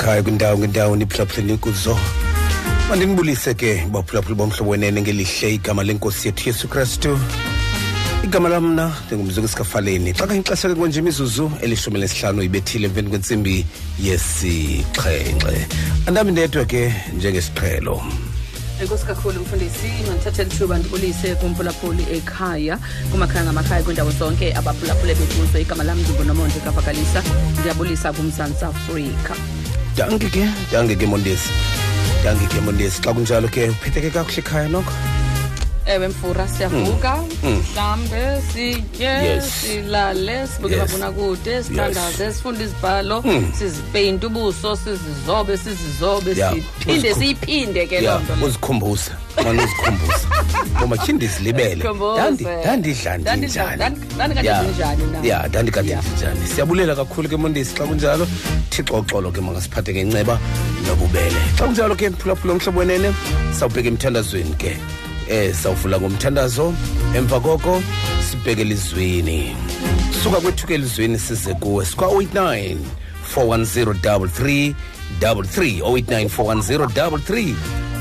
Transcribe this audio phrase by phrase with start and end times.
[0.00, 1.98] ngamakhaya ngamakhaya kwindawo ngendawo niphulaphuleni kuzo
[2.88, 7.18] mandinibulise ke baphulaphuli bomhlobo wenene ngelihle igama lenkosi yethu yesu kristu.
[8.24, 13.66] Igama lam mna ndingumzungu esikafaleni xa kanyixesha ke konje imizuzu elishumi lesihlanu ibethile emveni kwentsimbi
[14.00, 15.68] yesixhenxe.
[16.06, 18.00] Andami ndedwa ke njengesiqhelo.
[18.80, 22.78] Enkosi kakhulu mfundisi mandithathe lithuba ndibulise kumphulaphuli ekhaya
[23.12, 27.22] kumakhaya ngamakhaya kwiindawo zonke abaphulaphule bekuzo igama lam ndingunomonde kavakalisa
[27.60, 29.59] ndiyabulisa kumzantsi afrika.
[29.96, 31.50] Danki ke danki ke mondesi
[32.24, 34.92] danki ke mondesi xa kunjalo ke uphetheke kakuhle ekhaya noko
[35.92, 39.44] ewe mfura siyavuka mhlambe sitye Yes.
[39.60, 40.82] silale sibuke Yes.
[40.92, 43.52] mabonakude sithandaze sifunde izibhalo Mm.
[43.58, 46.54] sizipeyinte ubuso sizizobe sizizobe Yeah.
[46.54, 48.46] siphinde Uzikhu- siyiphinde ke loo ya nto leyo.
[48.46, 49.12] uzikhumbuza
[49.44, 50.18] mane uzikhumbuza
[50.78, 52.20] ngoba khe ndizilibele Khumbuze.
[52.20, 54.62] Dandi- dandidla Dandidla- ndinjani dandi- dandikade Ya.
[54.62, 55.18] ndinjani na?
[55.28, 56.00] ya dandikade Ya.
[56.02, 58.26] ndinjani siyabulela kakhulu ke mondesi xa kunjalo
[58.70, 60.38] thixo uxolo ke makasiphathe ngenceba
[60.86, 63.12] nobubele xa kunjalo ke mphulaphula umhlobo wenene
[63.58, 64.76] sawubheka emthandazweni ke
[65.30, 66.74] eh sawuvula ngomthandazo
[67.16, 67.82] emva koko
[68.30, 69.56] sibheke elizweni.
[70.22, 72.76] Suka kwethu ke elizweni size kuwe sikwa-89
[73.34, 74.74] 410 33
[75.20, 77.54] 089 410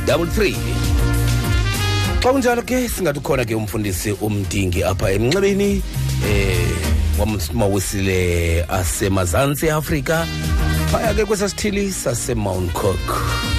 [0.05, 0.53] 33
[2.19, 5.81] xa kunjalo ke singathi ukhona ke umfundisi umdingi apha emnxebeni
[6.27, 6.69] eh
[7.19, 8.19] wamsimawisile
[8.69, 10.25] asemazantsi afrika.
[10.91, 13.58] Phaya ke kwesasithili sasemount cook.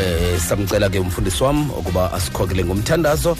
[0.00, 3.36] Eh samcela ke umfundisi wam ukuba asikhokele ngomthandazo.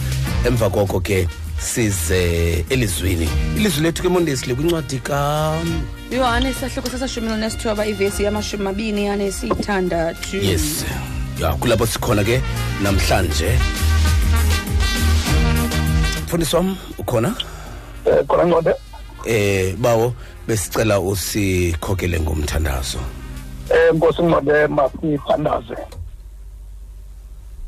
[0.46, 5.54] Emva koko ke size elizweni ilizwi lethu ke mondesi likwincwadi ka
[6.10, 10.84] yohane isahloko sesashumi linesithoba ivesi yamashumi mabini anesithandathu yes.
[11.40, 12.42] Ya kulapho sikhona ke
[12.82, 13.58] namhlanje.
[16.24, 17.34] Mfundisi wam ukhona?
[18.06, 18.74] Eh khona ngode
[19.24, 20.14] eh bawo
[20.48, 22.98] besicela usikhokele ngomthandazo.
[23.70, 25.76] Eh Nkosi ngode masithandaze.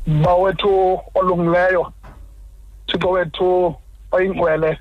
[0.07, 1.93] Bawethu olungileyo
[2.87, 3.75] Thixo wethu
[4.11, 4.79] oyingcwele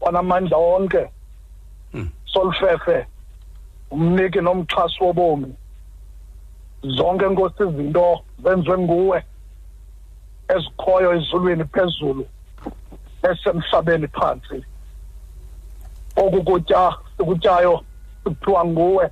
[0.00, 1.10] wanamandla onke
[1.92, 2.08] Hmm.
[2.24, 3.06] solfefe
[3.90, 5.54] umniki nomxhasi wobomi.
[6.82, 9.24] Zonke nkosi izinto zenziwe nguwe
[10.48, 12.26] ezikhoyo ezulwini phezulu
[13.22, 14.64] esemhlabeni phansi.
[16.16, 17.84] Okukutya sikutyayo
[18.24, 19.10] sikuthiwa nguwe.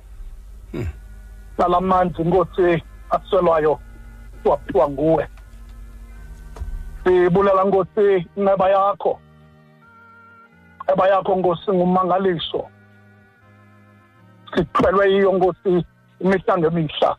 [1.57, 3.79] Nalamanzi nkosi aselwayo
[4.43, 5.27] siwaphiwa nguwe.
[7.09, 9.19] Sibulela nkosi inceba yakho.
[10.81, 12.69] Inceba yakho nkosi ngumangaliso.
[14.53, 15.85] Sithwelwe yiyo nkosi
[16.19, 17.17] imihla ngemihla.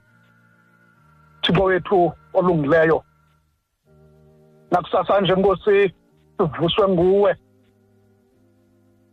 [1.42, 3.02] Thixo wethu olungileyo.
[4.70, 5.94] Nakusasa nje nkosi
[6.36, 7.36] sivuswe nguwe.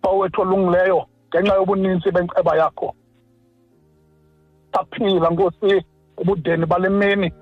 [0.04, 2.96] Bawethu olungileyo ngenxa yobuninzi benceba yakho.
[4.74, 5.86] Saphila nkosi
[6.18, 7.34] ubudeni bale mini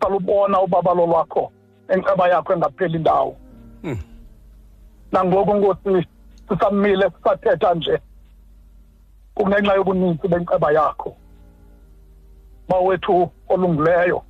[0.00, 1.52] salubona ubabalo lwakho.
[1.88, 3.36] Enceba yakho engapheli ndawo.
[3.82, 3.98] Hmm.
[5.12, 6.08] nangoku nkosi
[6.48, 8.00] sisamile sisathetha nje
[9.34, 11.16] kungenxa yobuninzi benceba yakho.
[12.68, 14.22] Bawethu olungileyo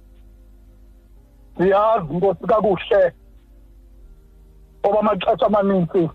[1.57, 3.13] siyazi nkosi kakuhle
[4.83, 6.11] oba amaxesha amaninzi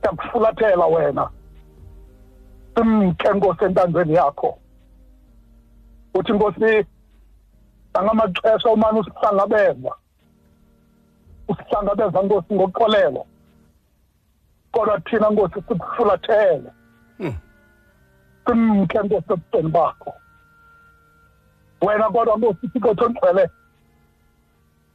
[0.00, 1.30] siyakufulathela wena.
[2.74, 4.58] Simke nkosi entandweni yakho.
[6.14, 6.86] Uthi nkosi
[7.94, 9.92] angamaxesha umane usihlangabeza
[11.48, 13.26] usihlangabeza nkosi ngoxolelo
[14.72, 16.70] kodwa thina nkosi sikufulathele
[17.18, 17.36] Hmm.
[18.46, 20.12] simke nkosi ebusweni bakho.
[21.82, 23.50] Wena kodwa nkosi thixo thongcwele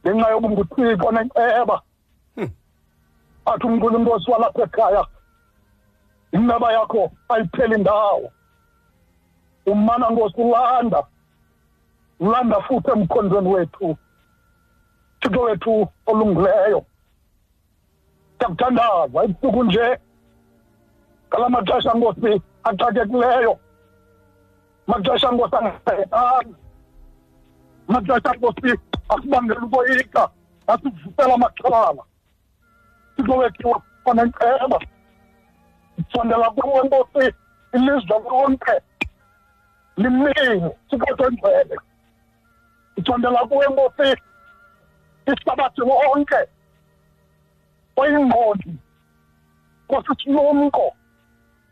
[0.06, 1.82] ngenxa yobunguthixo nenceba.
[2.34, 2.50] Hmm.
[3.46, 5.06] athi umnqula inkosi walapha ekhaya
[6.32, 8.32] inceba yakho ayipheli ndawo.
[9.66, 11.02] Umana nkosi ulanda.
[12.20, 13.96] Ulanda futhi emkhondweni wethu
[15.20, 16.84] thixo wethu olungileyo.
[18.38, 19.98] Siyakuthandaza ebusuku nje
[21.28, 23.58] ngala maxesha nkosi axakekileyo.
[24.86, 26.56] Maxesha nkosi angasehetanga
[27.88, 28.70] maxesha nkosi
[29.08, 30.28] asibangela ukoyika
[30.66, 32.02] asivusela amaxhalala
[33.16, 34.78] thixo wethu onenceba
[36.12, 37.34] sondela kuwe nkosi
[37.74, 38.74] ilizwe lonke
[39.96, 41.76] limile thixo tengcwele
[42.96, 44.08] isondela kuwe nkosi
[45.26, 46.40] ihlabathi lonke
[47.96, 48.72] oyingqondi
[49.84, 50.86] nkosi silumko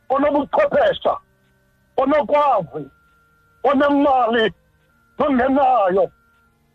[0.09, 1.15] onobuchwephesha
[1.97, 2.85] onokwazi
[3.69, 4.45] onemali
[5.19, 6.05] nongenayo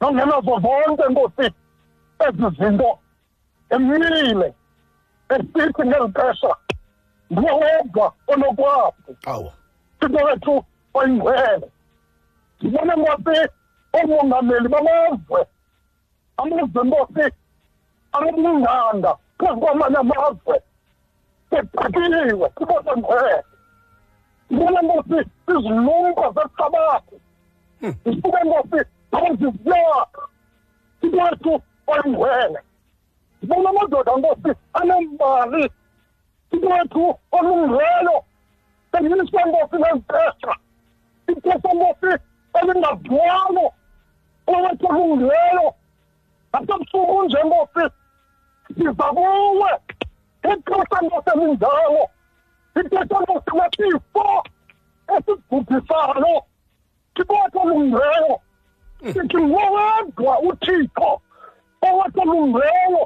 [0.01, 1.48] nongenazo zonke nkosi
[2.25, 3.00] ezi zinto
[3.69, 4.54] emile
[5.30, 6.56] esithi ngeli xesha
[7.31, 9.12] nguwe wedwa onokwazi.
[9.25, 9.52] Awu
[10.00, 11.68] thixo wethu oyingcwele.
[12.60, 13.50] Sibona nkosi
[13.98, 15.42] omongameli bamazwe
[16.38, 17.26] amazwe nkosi
[18.12, 20.56] anobunganga phezu kwamanye amazwe
[21.52, 23.44] bebhakiwe sibona ngcwele
[24.48, 25.18] sibona nkosi
[25.52, 27.16] izilumko zehlabathi
[28.04, 28.80] sisuke nkosi
[29.16, 30.24] abaziziyakha
[31.02, 31.54] sikwethu
[31.92, 32.60] oyingcwele
[33.40, 35.64] sibona amadoda nkosi anembali
[36.50, 37.04] sikwethu
[37.38, 38.16] olungileyo
[38.92, 40.54] senginiswa nkosi nezixesha
[41.32, 42.12] ixesha nkosi
[42.60, 43.66] elingabhwalo
[44.54, 45.68] owethu olungileyo
[46.54, 47.84] nasebusuku nje nkosi
[48.75, 49.72] siza kuwe.
[50.51, 52.04] Ixesha nkosi elinjalo
[52.80, 54.28] ixesha nkosi lesifo
[55.16, 56.36] esigubhisayo
[57.16, 58.34] sikwethu olungileyo
[59.13, 61.10] sithi ngowedwa uthixo
[61.88, 63.02] owethu olungileyo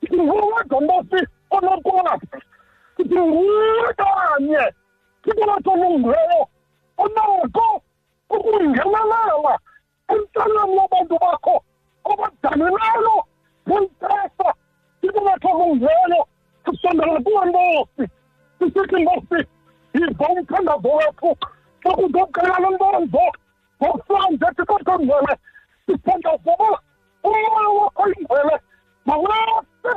[0.00, 2.38] sithi ngowedwa nkosi onokwazi
[2.96, 4.64] sithi nguwe kanye.
[5.24, 6.40] Sikwethu olungileyo
[6.98, 7.82] onako
[8.30, 9.54] ukungenelela.
[10.12, 11.54] Emntwaneni wabantu bakho
[12.10, 13.16] obadanileyo
[13.68, 14.48] ngentesa
[15.00, 16.20] sikwethu olungileyo
[16.64, 18.04] sisondela kuwe nkosi
[18.58, 19.38] sisithi nkosi
[19.94, 21.30] yiva umthandazo wethu
[21.82, 23.24] sokuzoqelela nkonzo
[23.80, 25.34] ngokuhlanje sikwethu ngcwele
[25.86, 26.78] sithandazela
[27.26, 28.56] umoya wakho ingcwele
[29.06, 29.92] mawese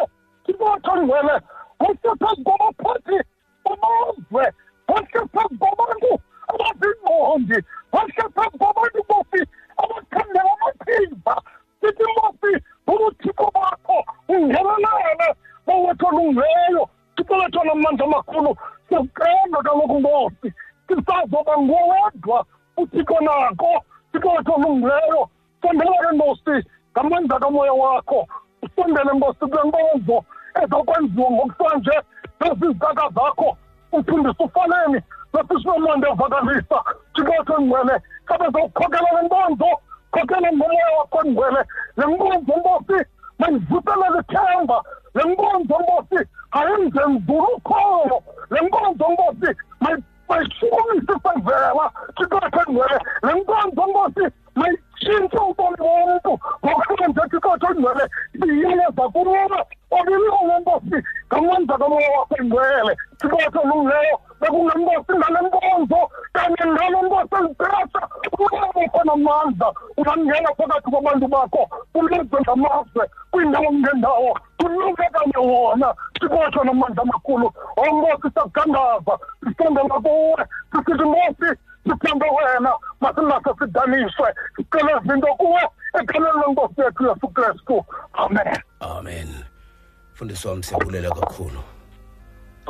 [0.46, 1.36] sikwethu ngcwele
[1.80, 3.18] wese phezu kwabaphathi
[3.64, 4.46] bamazwe
[4.90, 6.12] wese phezu kwabantu
[6.52, 7.58] abazingqondi
[7.94, 9.42] wese phezu kwabantu bofi
[9.84, 11.36] abathandela amathimba.
[11.80, 12.52] Sithi mosi
[12.88, 13.98] ubuthixo bakho
[14.28, 15.28] ungenelele
[15.66, 16.84] bowethu olungileyo
[17.16, 18.52] sicebethu namandla amakhulu.
[18.88, 20.48] Siyakuqenda kaloku nkosi
[20.88, 22.46] sisazoba ngowedwa
[22.78, 23.72] uthixo nako
[24.12, 25.30] sicebethu olungileyo
[25.62, 26.56] sondela ke nkosi
[26.92, 28.28] ngamandla kamoya wakho.
[28.62, 30.18] Usondele nkosi kule nkonzo
[30.62, 31.96] ezakwenziwa ngokusanje.
[32.40, 33.58] Nezizitaka zakho
[33.92, 35.00] ufundisa ufaneni.
[35.34, 36.78] Nasisinomande evakalisa
[37.14, 37.96] thixo engcwele
[38.30, 39.70] kabe zokukhokela le nkonzo
[40.14, 41.62] khokhela ngomoya wakho ngcwele
[41.98, 42.98] le nkonzo nkosi
[43.40, 44.78] mayivuselele ithemba
[45.16, 46.20] le nkonzo nkosi
[46.58, 47.49] ayenze nzulu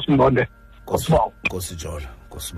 [0.10, 0.48] simbonde
[0.84, 1.12] Nkosi
[1.46, 2.01] Ngosibawu.
[2.28, 2.56] Nkosi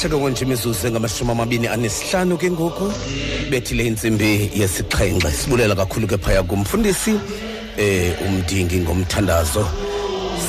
[0.00, 2.92] Jola Nkosi bawo xesha ke konje imizuzu engamashumi amabini anesihlanu ke ngoku.
[3.50, 7.20] Bethile intsimbi yesixhenxe sibulela kakhulu ke phaya kumfundisi
[7.76, 9.66] eh umdingi ngomthandazo.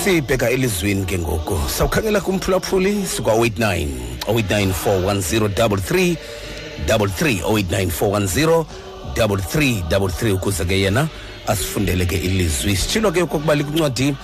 [0.03, 1.58] Sibheka elizweni ke ngoku.
[1.70, 3.88] Sawukhangela kumphulaphuli sikwa-89
[4.27, 6.17] 089 410
[6.88, 8.65] 089
[9.15, 11.08] 410 ukuze ke yena
[11.48, 12.75] asifundele ke ilizwi.
[12.75, 14.15] Sitshilo ke okokuba likuncwadi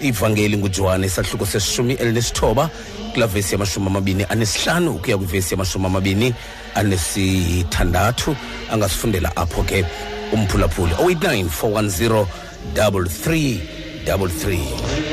[0.00, 2.70] ivangeli ngujohane isahluko sesishumi elinesithoba
[3.12, 6.34] kula vesi yamashumi amabini anesihlanu ukuya kwivesi yamashumi amabini
[6.74, 8.36] anesithandathu
[8.72, 9.84] angasifundela apho ke
[10.32, 12.26] umphulaphuli 089 410
[12.74, 13.58] 33
[14.04, 15.09] 33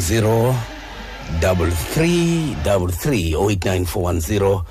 [0.00, 0.54] 089
[1.40, 4.64] 410 3333 089 410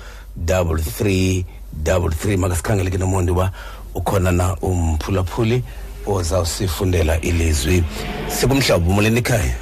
[1.84, 3.50] 3333 makasikhangele ke nomonde uba
[3.94, 5.62] ukhona na umphulaphuli
[6.06, 7.84] ozawusifundela ilizwi.
[8.28, 9.54] Sikumhlawumbi umoleni ekhaya?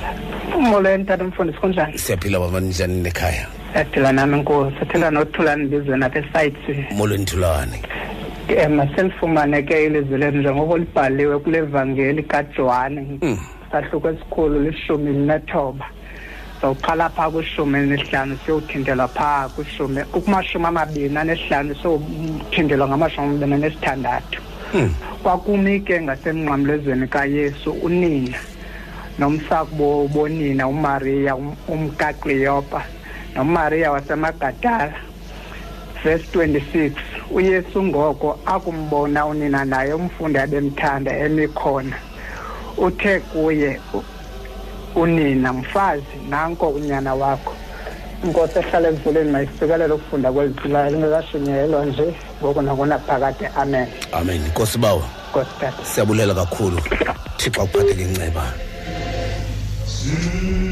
[0.60, 1.98] Molweni tata mfundisi kunjani?
[1.98, 3.46] Siyaphila baba njani nekhaya?
[3.74, 4.76] Yaphila nami nkosi.
[4.82, 6.92] Aphila nothulani bizweni apha esites.
[6.96, 7.82] Molweni thulane
[8.66, 13.18] um maselifumane ke ilizwi lenu njengoba libhaliwe kule vangeli kajohane.
[13.22, 13.38] Mm.
[13.72, 15.86] Sahluko esikhulu lishumi linethoba
[16.60, 24.40] sowuqala phaa kwishumi nesihlanu siyothintelwa phaa kwishumi kumashumi amabini anesihlanu siyothintelwa ngamashumi amabini anesithandathu
[24.72, 24.94] Hmm.
[25.22, 28.38] kwakumi ke ngasemnqamlezweni kayesu unina
[29.18, 32.82] nomsakubo bonina umariya um- umkaqriyopa
[33.36, 34.94] nomariya wasemagadala.
[36.04, 36.92] Verse 26
[37.30, 41.96] uyesu ngoko akumbona unina naye umfundi abemthanda emi khona.
[42.76, 44.04] Uthe kuye u-
[45.00, 47.54] unina mfazi nanko unyana wakho
[48.24, 53.86] inkosi ehlala emvuleni mayisikelele ukufunda kweliphilayo lingekashunyayelwa nje ngoku nakunaphakade amen.
[54.12, 54.40] Amen.
[54.48, 56.78] Nkosi bawa nkosi tata siyabulela kakhulu.
[57.36, 58.42] Thixo akuphatheke inceba
[59.86, 60.71] xa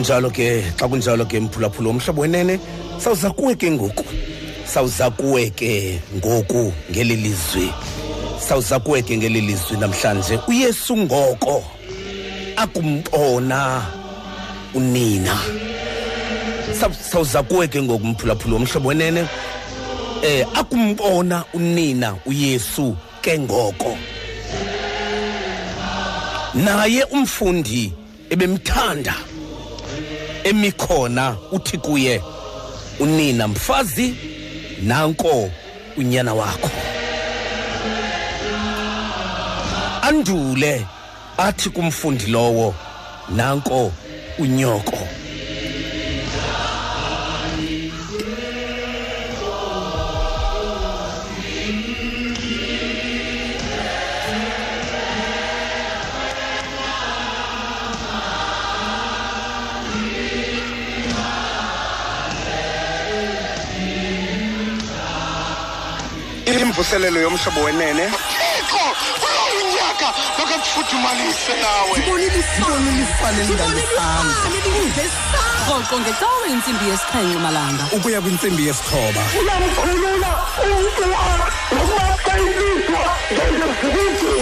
[0.00, 2.58] kunjalo ke xa kunjalo ke mphulaphula umhlobo wenene
[2.98, 4.04] sawuza kuwe ke ngoku.
[4.64, 7.72] Sawuza kuwe ke ngoku ngeli lizwi
[8.48, 10.38] sawuza kuwe ke ngeli lizwi namhlanje.
[10.48, 11.64] Uyesu ngoko
[12.56, 13.82] akumbona
[14.74, 15.36] unina.
[16.80, 19.28] Saw- sawuza kuwe ke ngoku mphulaphula umhlobo wenene.
[20.22, 23.98] Eh akumbona unina uyesu ke ngoko.
[26.54, 27.92] Naye umfundi
[28.30, 29.14] ebemthanda
[30.44, 32.22] emikhona uthi kuye
[33.00, 34.14] unina mfazi
[34.82, 35.50] nanko
[35.96, 36.70] unyana wakho.
[40.02, 40.86] Andule
[41.38, 42.74] athi kumfundi lowo
[43.36, 43.92] nanko
[44.38, 44.98] unyoko.
[66.80, 68.04] Imvuselelo yomhlobo wenene.
[68.08, 68.84] Thixo
[69.20, 70.08] kulo unyaka?
[70.38, 71.96] Makakufuthumalise nawe.
[75.68, 77.84] Rhoqo ngecawe intsimbi yesixhenxe malanga.
[77.92, 79.20] Ukuya kwintsimbi yesithoba.
[79.40, 80.30] Uyamkhulula
[80.64, 81.04] umntu
[81.72, 84.32] nokuba xa ilizwa njengezikwiti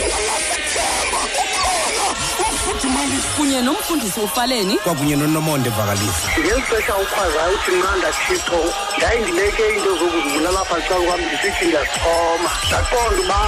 [3.36, 4.78] kunye nomfundisi ufaleni.
[4.78, 8.60] Kwakunye nonomonde vakalisa ngeli xesha ukhwazayo uthi mnqanda thixo
[8.96, 13.40] ndayindibeke iinto zokuzibulala apha xa kwam ndisithi ndiyazixhoma ndaqonda uba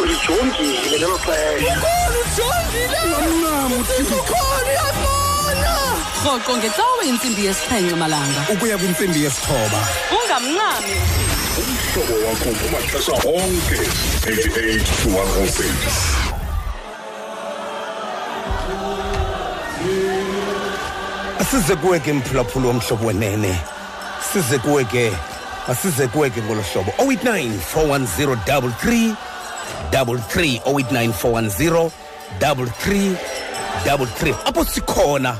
[0.00, 1.74] ulijongile ngelo xesha.
[6.24, 8.40] Rhoqo ngecawe intsimbi yesixhenxe malanga.
[8.52, 9.80] Ukuya kwintsimbi yesithoba.
[10.16, 10.94] Ungamnqami
[11.58, 13.78] umhlobo wakho kumaxesha onke
[14.22, 16.27] 88 to 106
[21.48, 23.60] asize kuwe ke mphulaphula womhlobo wenene.
[24.32, 25.12] Size kuwe ke
[25.68, 26.92] asize kuwe ke ngolo hlobo.
[26.98, 29.14] 089 410 33
[29.90, 31.90] 33 089 410
[32.40, 33.14] 33
[33.84, 35.36] 33 apho sikhona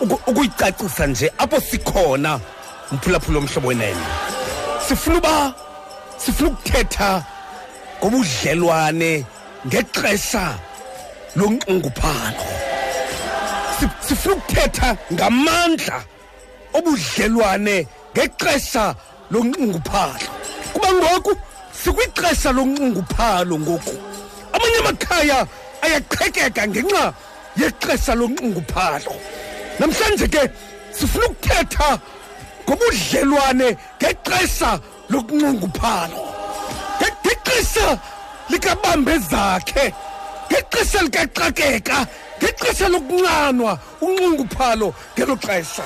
[0.00, 2.40] uku- ukuyicacisa nje apho sikhona
[2.92, 4.00] mphulaphula womhlobo wenene.
[4.88, 5.54] Sifuna uba
[6.16, 7.22] sifuna ukuthetha
[8.00, 9.24] ngobudlelwane
[9.66, 10.54] ngexesha
[11.36, 12.67] lonxunguphalo.
[14.00, 16.02] Sifuna ukuthetha ngamandla
[16.74, 18.94] obudlelwane ngexesha
[19.30, 20.28] lonxunguphalo.
[20.72, 21.32] Kuba ngoku
[21.82, 23.94] sikwixesha lonxunguphalo ngoku.
[24.52, 25.46] Amanye amakhaya
[25.82, 27.12] ayaqhekeka ngenxa
[27.60, 29.12] yexesha lonxunguphalo.
[29.78, 30.42] Namhlanje ke
[30.92, 31.98] sifuna ukuthetha
[32.68, 36.20] ngobudlelwane ngexesha lokunxunguphalo
[37.00, 37.98] Nge- ngexesha
[38.50, 39.94] likabambe zakhe
[40.50, 42.06] ngexesha likaxakeka
[42.38, 43.72] ngexesha lokunqanwa
[44.06, 45.84] unxunguphalo ngelo xesha.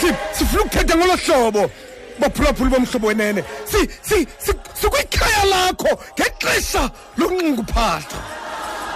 [0.00, 1.70] Si- sifuna ukuthetha ngolo hlobo
[2.20, 3.44] baphulaphuli bomhlobo wenene.
[3.64, 8.16] Si- si- si- sikwikhaya lakho ngexesha lokunxunguphalo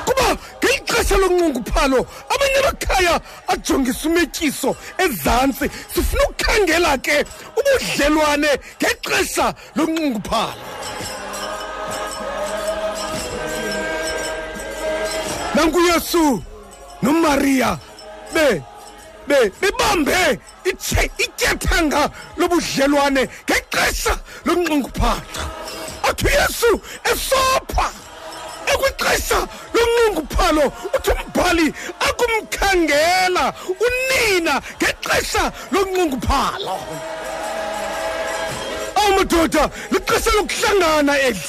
[0.06, 5.70] kuba ngeli xesha lonxunguphalo amanye amakhaya ajongisa umetyiso ezantsi.
[5.94, 7.24] Sifuna ukukhangela ke
[7.58, 10.64] ubudlelwane ngexesha lonxunguphalo
[15.54, 16.42] nankuyesu
[17.02, 17.78] nomariya
[18.34, 18.62] be
[19.28, 20.38] be bebambe
[21.18, 25.44] ityathanga lobudlelwane ngexesha lonxunguphalo
[26.08, 26.70] athi uyesu
[27.10, 27.86] esopha.
[28.72, 29.38] Ekwixesha
[29.74, 30.64] lonxunguphalo
[30.96, 31.66] uthi umbhali
[32.08, 33.44] akumkhangela
[33.86, 36.76] unina ngexesha lonxunguphalo
[39.00, 41.44] awu madoda lixesha lokuhlangana eli.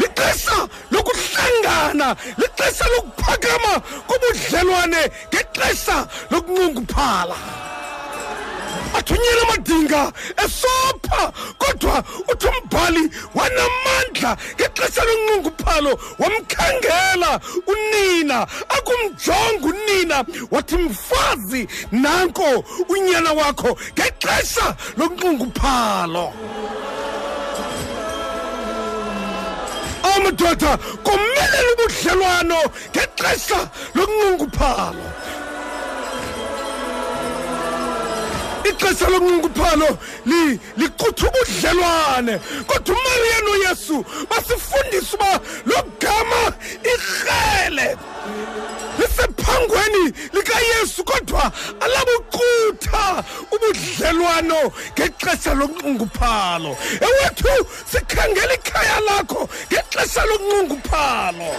[0.00, 3.72] Lixesha lokuhlangana lixesha lokuphakama
[4.08, 5.96] kobudlelwane ngexesha
[6.30, 7.36] lokunxunguphala
[8.98, 10.12] athunyela amadinga
[10.44, 18.46] esopha kodwa uthi umbhali wanamandla ngexesha lonxunguphalo wamkhangela unina.
[18.68, 26.32] Akumjonga unina wathi mfazi nanko unyana wakho ngexesha lonxunguphalo.
[30.16, 32.58] Amadoda komelela ubudlelwano
[32.90, 35.04] ngexesha lokunxunguphalo
[38.68, 42.38] ixesha lokunxunguphalo li- liqutha ubudlelwane.
[42.66, 46.52] Kodwa umariya noyesu basifundisa uba lo gama
[46.92, 47.96] irhele.
[48.98, 56.76] Lisephangweni likayesu kodwa alabuqutha ubudlelwano ngexesha lokunxunguphalo
[57.06, 61.50] ewethu sikhangela ikhaya lakho ngexesha lokunxunguphalo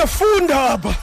[0.00, 0.94] siyafunda apha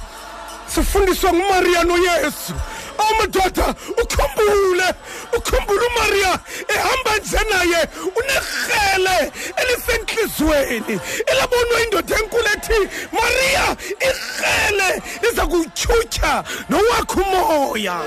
[0.75, 2.53] sifundiswa ngumariya noyesu.
[2.97, 4.93] Amadoda ukhumbule
[5.37, 6.39] ukhumbule umariya.
[6.67, 13.65] Ehamba nje naye unerhele elisentliziyweni elabonwa indoda enkulu ethi mariya
[14.07, 18.01] irhele liza kutyhutyha nowakho umoya.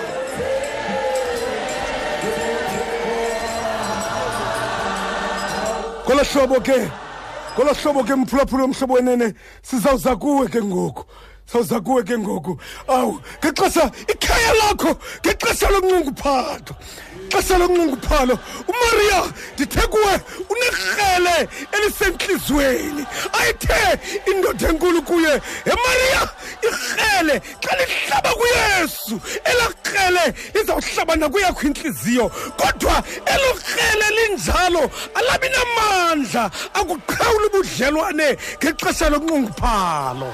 [6.05, 6.89] Ngolo hlobo ke
[7.61, 11.05] ngolo hlobo ke mphulaphula womhlobo wenene sizawuza kuwe ke ngoku.
[11.47, 12.57] Sawuza kuwe ke ngoku.
[12.89, 16.75] Awu ngexesha ikhaya lakho ngexesha lokunxunguphato
[17.31, 18.39] ngexesha lokunqunguphalo
[18.69, 19.23] umaria
[19.55, 20.15] ndithe kuwe
[20.51, 23.05] unerhele elisentliziyweni
[23.39, 23.99] ayithe
[24.31, 25.41] indoda enkulu kuye
[25.73, 26.23] emaria
[26.67, 29.21] irhele xa lihlaba kuyesu.
[29.45, 40.31] Elaa rhele lizawuhlaba nakuyakho intliziyo kodwa elo rhele linjalo alabi namandla akuqhawula ubudlelwane ngexesha lokunqunguphalo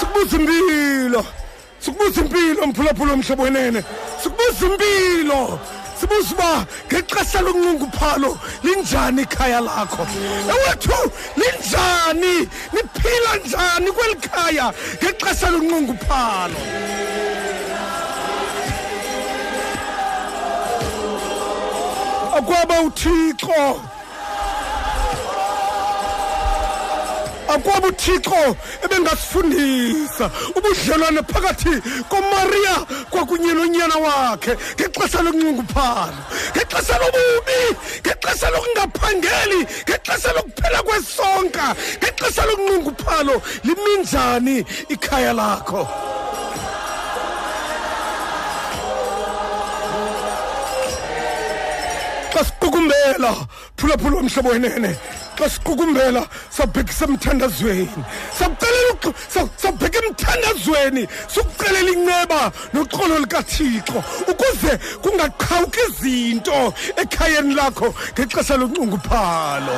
[0.00, 1.24] sikubuza impilo.
[1.80, 3.82] Sikubuza impilo mphulaphula omhlobo wenene.
[4.22, 5.58] Sikubuza impilo.
[6.00, 10.06] Sibuza uba ngexesha lokunqunguphalo linjani ikhaya lakho?
[10.52, 12.48] Ewethu linjani?
[12.72, 16.56] Niphila njani kweli khaya ngexesha lokunqunguphalo
[22.38, 23.80] akwaba uthixo.
[27.56, 31.74] Akwaba uthixo ebengasifundisa ubudlelwane phakathi
[32.10, 32.76] komariya
[33.10, 34.52] kwakunye nonyana wakhe.
[34.76, 36.20] Ngexesha lokunqunguphalo
[36.54, 37.60] ngexesha lobubi
[38.04, 41.64] ngexesha lokungaphangeli ngexesha lokuphela kwesonka
[42.00, 44.56] ngexesha lokunqunguphalo liminjani
[44.94, 45.82] ikhaya lakho?
[52.32, 53.32] Xa siqukumbela
[53.76, 54.92] phulaphula womhlobo wenene.
[55.38, 58.02] Xa siqukumbela sabhekisa emthandazweni
[58.38, 61.08] sakucelela uxo- sa- sabheka emthandazweni.
[61.28, 63.98] Sikucelela inceba noxolo likathixo
[64.30, 64.72] ukuze
[65.02, 69.76] kungaqhawuki izinto ekhayeni lakho ngexesha lokunqunguphalo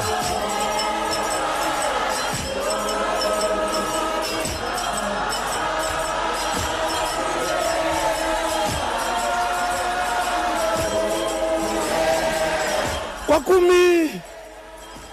[13.26, 14.10] kwakumi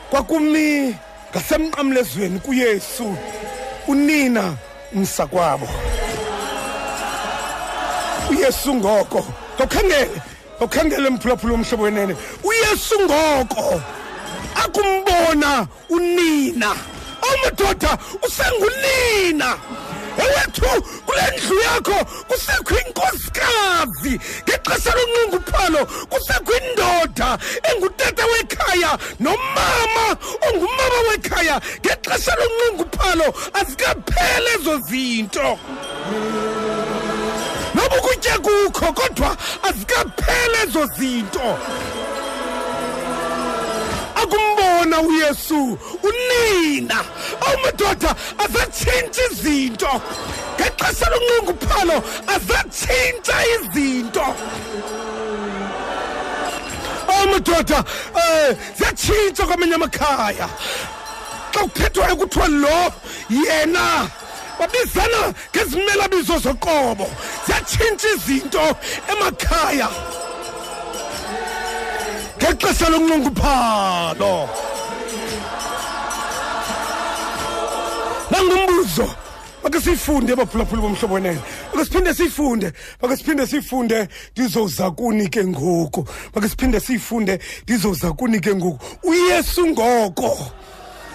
[0.10, 0.96] kwakumi
[1.32, 3.18] ngasemnqamlezweni kuyesu
[3.88, 4.54] unina
[4.94, 5.68] umsakwabo
[8.30, 10.22] uyesu ngoko ngawukhangele
[10.58, 12.16] ngawukhangele mphulaphula womhlobo wenene.
[12.44, 13.82] Uyesu ngoko
[14.64, 16.76] akumbona unina.
[17.22, 19.58] Awumadoda usengunina.
[20.18, 24.20] Ewethu kule ndlu yakho kusekho inkosikazi.
[24.44, 27.38] Ngexesha lonqunguphalo kusekho indoda
[27.72, 31.62] engutata wekhaya nomama ongumama wekhaya.
[31.80, 35.60] Ngexesha lonqunguphalo azikaphele ezo zinto.
[37.76, 41.58] Noba ukutya kukho kodwa azikaphele ezo zinto.
[44.26, 47.06] Akumbona uyesu unina.
[47.42, 50.02] Awumadoda azatshintsha izinto.
[50.60, 54.26] Ngexesha lonqunguphalo azatshintsha izinto.
[57.08, 57.80] Awumadoda
[58.16, 60.50] um ziyatshintsha kwamanye amakhaya.
[61.54, 62.94] Xa kuthethwayo kuthiwa lo
[63.30, 64.10] yena
[64.60, 67.08] babizana ngezimelabizo zoqobo.
[67.46, 68.76] Ziyatshintsha izinto
[69.12, 69.90] emakhaya.
[72.54, 74.50] Ngexesha lokunqunguphalo
[78.32, 79.16] nangumbuzo
[79.64, 81.40] make siyifunde baphulaphula bomhlobo wenene
[81.74, 86.08] make siphinde siyifunde make siphinde siyifunde ndizoza kuni ke ngoku.
[86.36, 88.80] Make siphinde siyifunde ndizoza kuni ke ngoku.
[89.04, 90.52] Uyesu ngoko.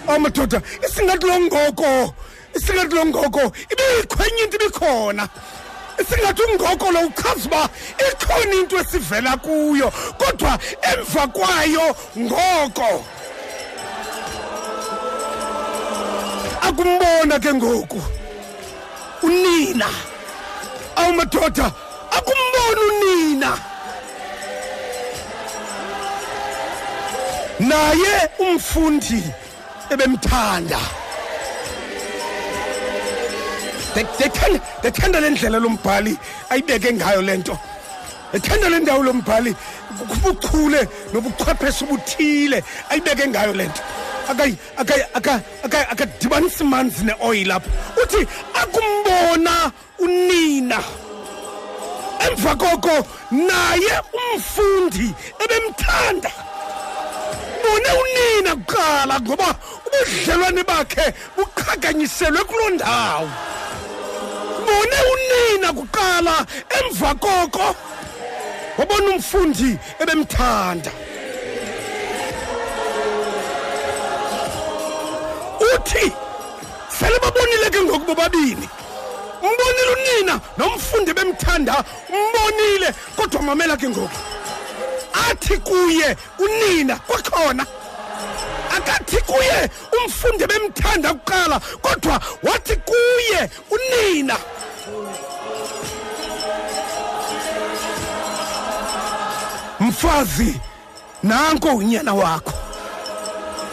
[0.08, 2.14] Amadoda isingathi lo ngoko
[2.56, 5.28] isingathi lo ngoko ibiyikhwenye into ibikhona
[6.00, 7.68] isingathi ungoko lo uchaza uba
[8.10, 13.04] ikhona into esivela kuyo kodwa emva kwayo ngoko.
[16.62, 18.02] Akumbona ke ngoku.
[19.22, 19.88] Unina
[20.96, 21.72] awumadoda
[22.10, 23.58] akumbona unina.
[27.60, 29.22] Naye umfundi
[29.90, 30.99] ebemthanda.
[33.96, 36.16] Ndethanda ndethanda le ndlela lombhali
[36.50, 37.58] ayibeke ngayo le nto.
[38.32, 39.54] Ndethanda le ndawo lombhali
[40.12, 43.82] ubuchule nobuchwepheshe obuthile ayibeke ngayo le nto.
[44.30, 47.70] Akayi- akayi- aka- aka- akadibanisi manzi neoyile apha
[48.02, 48.26] uthi
[48.62, 50.78] akumbona unina.
[52.26, 56.30] Emva koko naye umfundi ebemthanda.
[57.62, 59.48] Bone unina kuqala ngoba
[59.86, 63.28] ubudlelwane bakhe buqhaganyiselwe kuloo ndawo.
[64.70, 66.46] Bone unina kuqala
[66.78, 67.76] emva koko.
[68.78, 70.92] Wabona umfundi ebemthanda.
[75.60, 76.12] Uthi
[76.98, 78.68] sele babonile ke ngoku bobabini.
[79.46, 84.18] Umbonile unina nomfundi bemthanda umbonile kodwa mamela ke ngoku.
[85.12, 87.66] Athi kuye unina kwakhona.
[88.76, 94.36] Akathi kuye umfundi bemthanda kuqala kodwa wathi kuye unina.
[99.80, 100.60] Mfazi
[101.22, 102.52] nanko unyana wakho.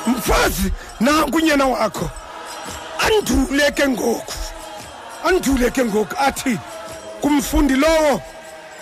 [0.08, 2.10] Mfazi nanku unyana wakho.
[3.00, 4.34] Andule ke ngoku.
[5.26, 6.60] Andule ke ngoku athi
[7.22, 8.22] kumfundi lowo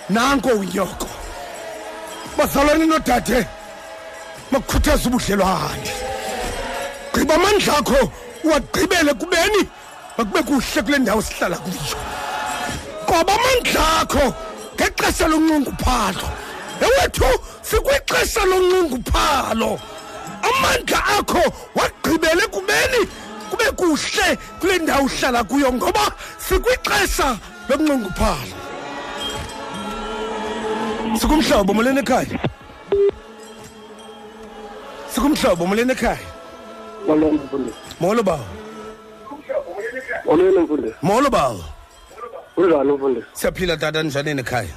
[0.10, 1.08] nanko unyoko.
[2.38, 3.46] Bazalwane nodade.
[4.52, 5.92] Makukhuthaza ubudlelwane.
[7.14, 8.12] Gqiba amandla akho
[8.44, 9.62] uwagqibele kubeni.
[10.18, 11.98] Makube kuhle kule ndawo sihlala kuyo.
[13.04, 14.34] Ngoba amandla akho
[14.76, 16.28] ngexesha lonqunguphalo
[16.86, 17.30] ewethu
[17.62, 19.80] sikwixesha lonqunguphalo
[20.48, 21.44] amandla akho
[21.76, 23.08] wagqibele kubeni.
[23.50, 26.12] Kube kuhle kule ndawo uhlala kuyo ngoba
[26.48, 27.38] sikwixesha
[27.70, 28.56] lonqunguphalo
[31.20, 32.40] sikumhlobo molweni ekhaya.
[35.16, 36.28] Sikumhlobo molweni ekhaya
[37.08, 38.46] molweni mfundisi molo bawo
[40.26, 41.64] molweni mfundisi molo bawo
[42.56, 44.76] kunjani mfundisi siyaphila tata njani ekhaya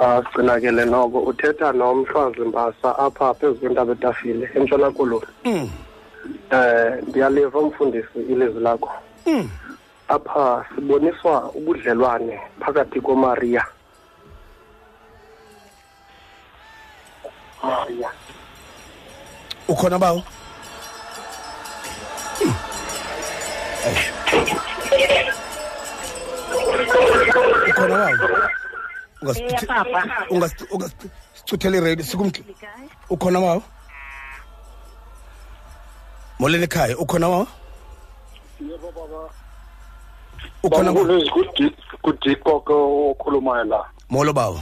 [0.00, 5.26] ah sigcinakele noko uthetha nomhlwazi mbasa apha phezu kwentaba etafile entshona koloni.
[5.44, 5.70] Mm.
[6.50, 8.90] eh ndiyaliva mfundisi ilizwi lakho.
[9.26, 9.50] Mm.
[10.08, 13.64] apha siboniswa ubudlelwane phakathi komariya
[17.62, 18.10] Maria.
[19.68, 20.22] Ukhona bawo
[22.38, 22.54] Hmm.
[27.70, 28.28] ukhona bawo
[30.30, 32.44] ungasicuthela iredi sikumhle
[33.10, 33.62] ukhona bawo
[36.38, 37.46] molweni ekhaya ukhona bawo
[40.62, 43.84] ukhona bawo Mfundisi kudiko ke okhulumayo la.
[44.10, 44.60] molo bawo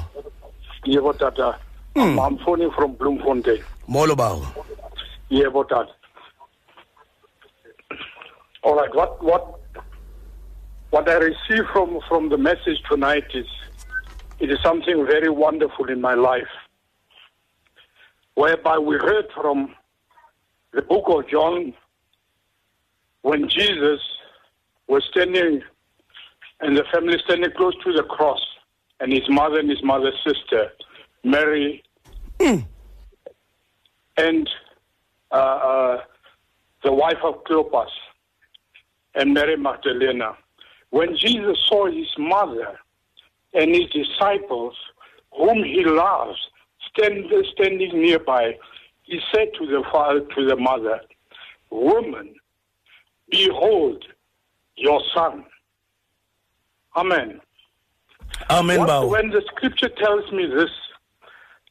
[0.86, 1.58] Yebo tata.
[1.96, 2.16] Mm.
[2.20, 3.60] I'm phoning from Bloemfontein.
[3.88, 4.46] molo bawo
[5.30, 5.92] Yebo tata.
[8.62, 9.60] All right, what what
[10.90, 13.46] what I receive from from the message tonight is
[14.38, 16.48] it is something very wonderful in my life.
[18.34, 19.74] Whereby we heard from
[20.72, 21.72] the book of John
[23.22, 24.00] when Jesus
[24.88, 25.62] was standing
[26.60, 28.40] and the family standing close to the cross
[29.00, 30.70] and his mother and his mother's sister,
[31.24, 31.82] Mary
[32.40, 32.58] hmm.
[34.16, 34.48] and
[35.32, 36.00] uh, uh,
[36.84, 37.88] the wife of Cleopas
[39.14, 40.36] and Mary Magdalena.
[40.90, 42.78] When Jesus saw his mother
[43.54, 44.74] and his disciples,
[45.36, 46.38] whom he loves,
[46.90, 48.56] stand, standing nearby,
[49.02, 51.00] he said to the father, to the mother,
[51.70, 52.34] "Woman,
[53.30, 54.04] behold
[54.76, 55.44] your son."
[56.96, 57.40] Amen.
[58.50, 60.70] amen What- when the scripture tells me this,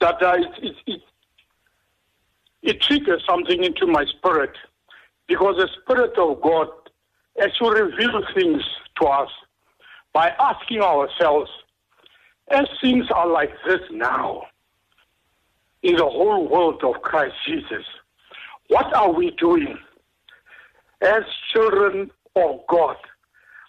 [0.01, 1.01] that uh, it, it,
[2.65, 4.51] it, triggers something into my spirit
[5.27, 6.67] because the Spirit of God
[7.41, 8.61] actually reveals things
[9.01, 9.29] to us
[10.13, 11.49] by asking ourselves,
[12.49, 14.43] as things are like this now
[15.83, 17.85] in the whole world of Christ Jesus,
[18.69, 19.77] what are we doing
[21.01, 21.23] as
[21.53, 22.95] children of God?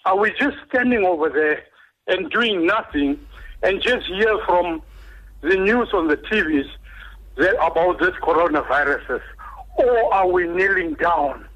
[0.05, 1.65] Are we just standing over there
[2.07, 3.19] and doing nothing
[3.63, 4.83] and just hear from
[5.43, 6.69] the news on the TVs
[7.39, 9.21] about this coronavirus?
[9.79, 11.47] Or are we kneeling down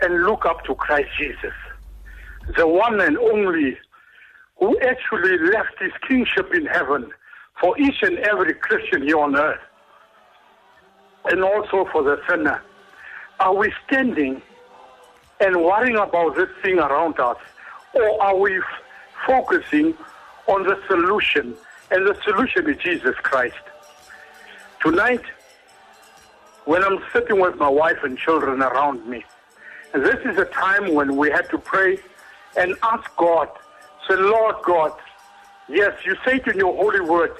[0.00, 1.54] and look up to Christ Jesus,
[2.56, 3.76] the one and only
[4.56, 7.10] who actually left his kingship in heaven
[7.60, 9.60] for each and every Christian here on earth
[11.24, 12.62] and also for the sinner?
[13.40, 14.42] Are we standing
[15.40, 17.36] and worrying about this thing around us?
[17.94, 18.64] Or are we f-
[19.26, 19.94] focusing
[20.46, 21.56] on the solution?
[21.90, 23.56] And the solution is Jesus Christ.
[24.80, 25.22] Tonight,
[26.64, 29.24] when I'm sitting with my wife and children around me,
[29.92, 31.98] this is a time when we had to pray
[32.56, 33.48] and ask God,
[34.06, 34.92] say, Lord God,
[35.68, 37.32] yes, you say it in your holy word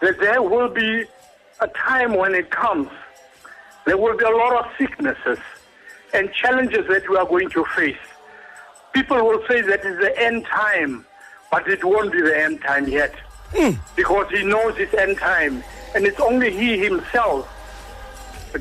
[0.00, 1.04] that there will be
[1.60, 2.88] a time when it comes,
[3.84, 5.38] there will be a lot of sicknesses
[6.14, 7.98] and challenges that we are going to face.
[8.92, 11.04] People will say that is the end time,
[11.50, 13.14] but it won't be the end time yet.
[13.52, 13.72] Hmm.
[13.96, 15.64] Because he knows it's end time.
[15.94, 17.48] And it's only he himself,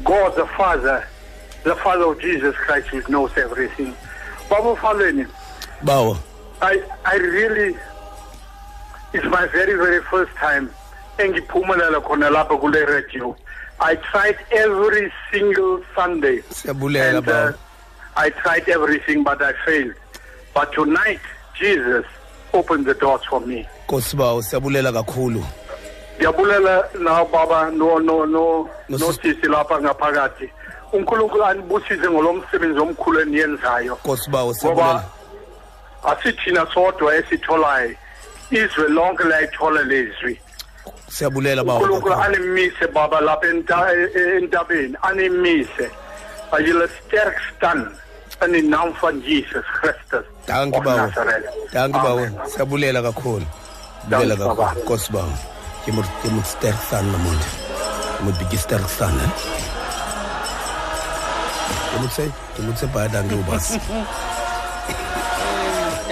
[0.04, 1.08] God the Father,
[1.64, 3.96] the Father of Jesus Christ, who knows everything.
[4.50, 5.28] Baba Faleni,
[5.84, 6.18] bawo
[6.62, 7.78] I, I really,
[9.14, 10.70] it's my very, very first time
[11.18, 13.36] engiphumelela khona lapha kule radio.
[13.80, 16.42] I tried every single Sunday.
[16.66, 17.54] And, uh,
[18.16, 19.94] I tried everything, but I failed.
[20.54, 21.20] But tonight,
[21.54, 22.06] Jesus
[22.54, 23.68] opened the doors for me.
[23.88, 25.46] nkosi bawo siyabulela kakhulu
[26.18, 30.50] Ndiyabulela na baba no no no No, no sis- sisi lapha ngaphakathi.
[30.94, 33.98] Unkulunkulu anibusise ngolo msebenzi omkhulu eniyenzayo.
[34.04, 35.04] Nkosibawo ngoba siyabulela.
[36.04, 37.96] asithina sodwa esitholayo.
[38.52, 40.40] Izwe lonke layithola lezwi.
[41.10, 42.36] Siyabulela bawo unkulunkulu kakhulu.
[42.38, 45.90] animise baba lapha enta- e- e- entabeni animise.
[46.52, 47.92] Dat julle sterk staan
[48.46, 50.98] in die naam van Jesus Christus dankie of bawo.
[50.98, 51.46] Nazareth.
[51.74, 52.18] dankie bawo.
[52.20, 52.40] Amen.
[52.50, 53.46] siyabulela kakhulu.
[54.10, 54.74] Bulela Dankie, baba.
[55.88, 57.46] Kakhulu nkosibawo ke moet ke moet sterk staan namonde
[58.18, 59.28] je moet bietjie sterk staan hè?
[61.94, 63.72] Je moet sê je moet sê baie dankie ubas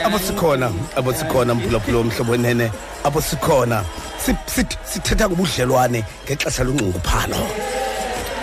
[0.06, 2.72] apho sikhona apho sikhona mphulaphula omhlobo wenene
[3.04, 3.84] apho sikhona
[4.24, 7.38] si- sithi- sithetha ngobudlelwane ngexesha lonxunguphalo.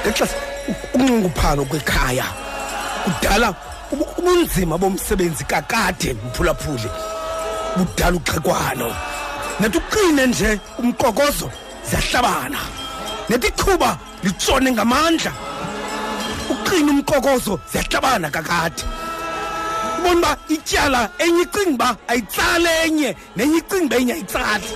[0.04, 0.36] Ngexesha
[0.94, 2.24] unxunguphalo kwekhaya
[3.04, 3.54] kudala
[3.92, 6.90] ubu- ubunzima bomsebenzi kakade mphulaphuli.
[7.76, 8.88] Budala uxhekwano
[9.62, 11.50] nethi uqine nje umqokozo
[11.88, 12.58] ziyahlabana.
[13.28, 15.32] Nethi iqhuba litshone ngamandla.
[16.50, 18.82] Uqine umqokozo ziyahlabana kakade.
[19.98, 24.68] Ubona uba ityala enye icinga uba ayitsale enye nenye icinga uba enye ayitsali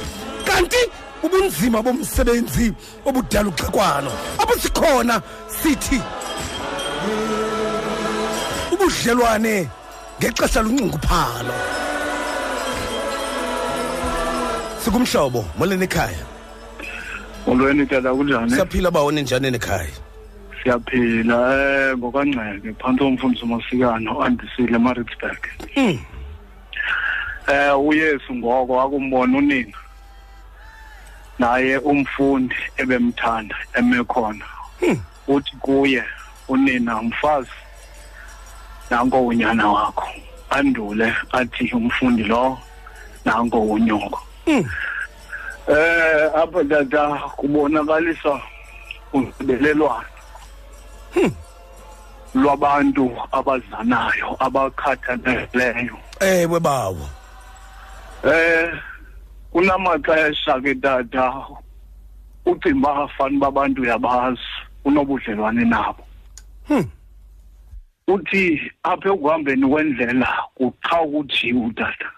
[0.47, 0.81] kanti
[1.25, 2.73] ubunzima bomsebenzi
[3.05, 5.23] obudala uxhekwano apho sikhona
[5.59, 6.01] sithi
[8.73, 9.69] ubudlelwane
[10.19, 11.55] ngexesha lunxunguphalo
[14.87, 16.25] sikumhlobo molweni ekhaya
[17.47, 18.51] molweni tata kunjani?
[18.51, 19.91] Siyaphila bawoni njani ekhaya
[20.63, 21.39] siyaphila
[21.93, 25.43] um ngokanceke phantsi komfundisi umasikano andisile emaritzburg
[25.77, 25.99] um
[27.87, 29.79] uyesu ngoko akumbona unina.
[31.39, 34.45] Naye umfundi ebemthanda eme khona.
[35.29, 36.05] Uthi kuye
[36.49, 37.51] unina mfazi
[38.91, 40.09] nanko unyana wakho.
[40.51, 42.59] Andule athi umfundi lo
[43.25, 44.21] nanko unyoko.
[44.47, 48.41] Eh apha tata kubonakaliswa
[49.13, 50.07] unxibelelwano
[52.35, 55.97] lwabantu abazanayo abakhathaleleyo.
[56.21, 57.09] Ewe bawo.
[58.25, 58.73] Eh
[59.53, 61.33] kunamaxesha ke tata
[62.47, 64.41] ucimba fani babantu yabazi
[64.85, 66.05] unobudlelwane nabo.
[66.69, 66.85] Hmm.
[68.09, 72.11] uthi apha ekuhambeni kwendlela kuqha ukujiwa tata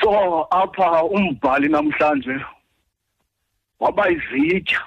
[0.00, 2.40] so apha umbhali namhlanje
[3.80, 4.80] waba izitya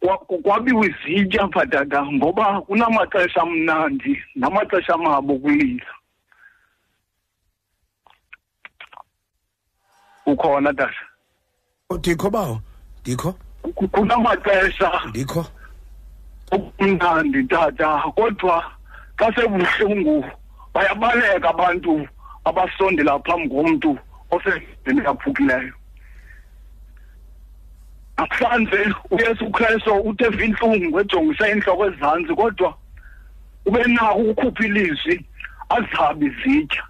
[0.00, 5.86] Kwa- kwabiwa izitya apha tata ngoba kunamaxesha amnandi namaxesha amabo kulila
[10.26, 10.94] ukhona tata?
[11.98, 12.60] Ndikho bawo.
[13.00, 13.34] Ndikho?
[13.74, 14.90] Ku- kunamaxesha.
[15.08, 15.46] Ndikho?
[16.52, 18.64] Okumnandi tata kodwa
[19.18, 20.24] xa sebuhlungu
[20.78, 22.08] bayabaleka abantu
[22.44, 23.98] abasondela phambi komntu
[24.30, 25.74] osendleni yaphukileyo
[28.18, 32.74] namhlanje uyesu kristu uthe intlungu ejongise intloko ezantsi kodwa
[33.66, 35.24] ube nako ukukhupha ilizwi
[35.68, 36.82] azabe izitya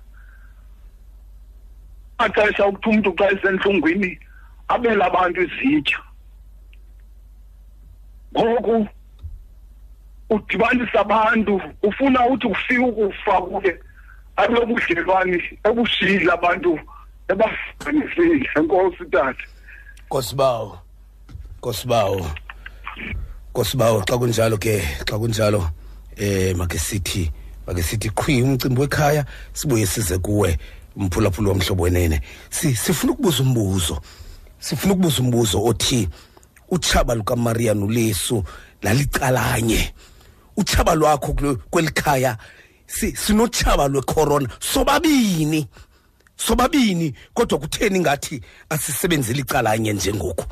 [2.18, 4.18] maxesha ukuthi umntu xa esentlungwini
[4.68, 5.98] abele abantu izitya
[8.36, 8.88] ngoku
[10.30, 13.80] udibanisa abantu ufuna uthi ufika ukufa kuye
[14.36, 16.78] abe budlelwane ebushiyile abantu
[17.28, 19.44] ebahlanganisile enkosi tata
[20.06, 20.78] nkosibawo
[21.58, 22.30] nkosibawo
[23.50, 25.70] nkosibawo xa kunjalo ke xa kunjalo
[26.16, 27.30] eh make sithi
[27.66, 30.58] make sithi qhwi umcimbi wekhaya sibuye size kuwe
[30.98, 32.20] umphulaphula womhlobo wenene.
[32.50, 34.02] Si sifuna ukubuza umbuzo
[34.58, 36.08] sifuna ukubuza umbuzo othi
[36.70, 38.44] utshaba lukaMaria noLesu
[38.82, 39.94] lalicalanye
[40.58, 41.34] utshaba lwakho
[41.70, 42.36] kwelikhaya.
[42.86, 44.48] Si sinotshaba lwecorona.
[44.60, 45.68] Sobabini
[46.38, 48.40] sobabini kodwa kutheni ngathi
[48.70, 50.44] asisebenzeli icalanye njengoku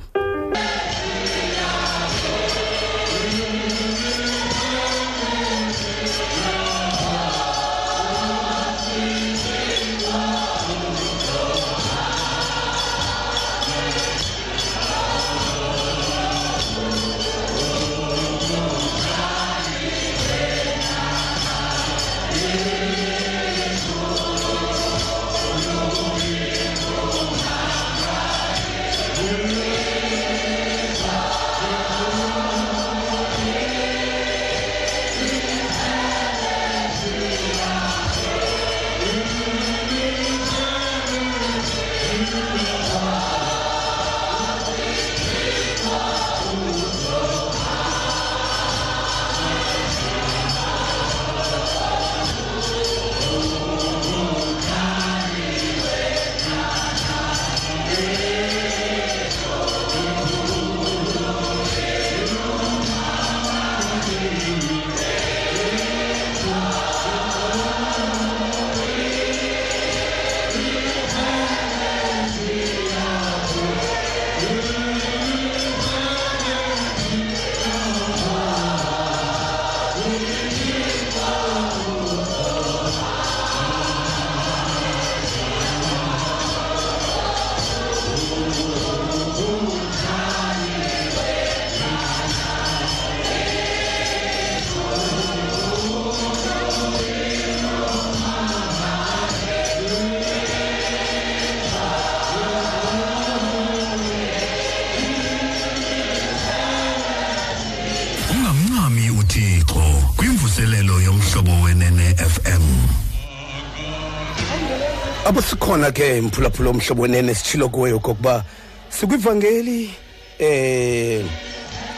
[115.67, 118.45] sikhona ke mphulaphula omhlobo wenene sitshilo kuwe okokuba
[118.89, 119.91] sikwivangeli
[120.39, 121.25] eh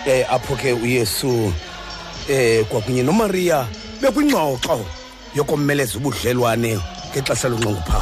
[0.07, 1.53] eh apho ke uyesu
[2.29, 3.67] eh kwakunye nomaria
[4.01, 4.81] bekwingxoxo
[5.37, 6.81] yokomeleza ubudlelwane
[7.13, 7.98] ngexesha lonxunguphalo.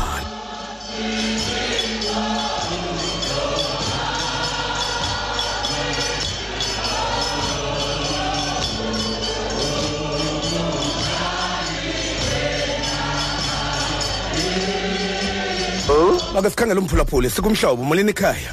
[16.43, 18.53] Make sikhangela umphulaphuli sikumhlobo molini ekhaya.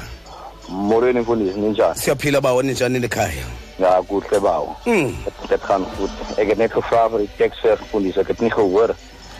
[0.68, 1.94] Molweni mfundisi ninjani?
[1.98, 3.44] Siyaphila bawo ninjani nekhaya?
[3.78, 4.76] Ja kuhle bawo.
[4.86, 5.14] Mm.
[5.48, 8.50] dit gaan goed ek het net gevra vir die teks vir mfundisi ek het nie
[8.50, 8.94] gehoor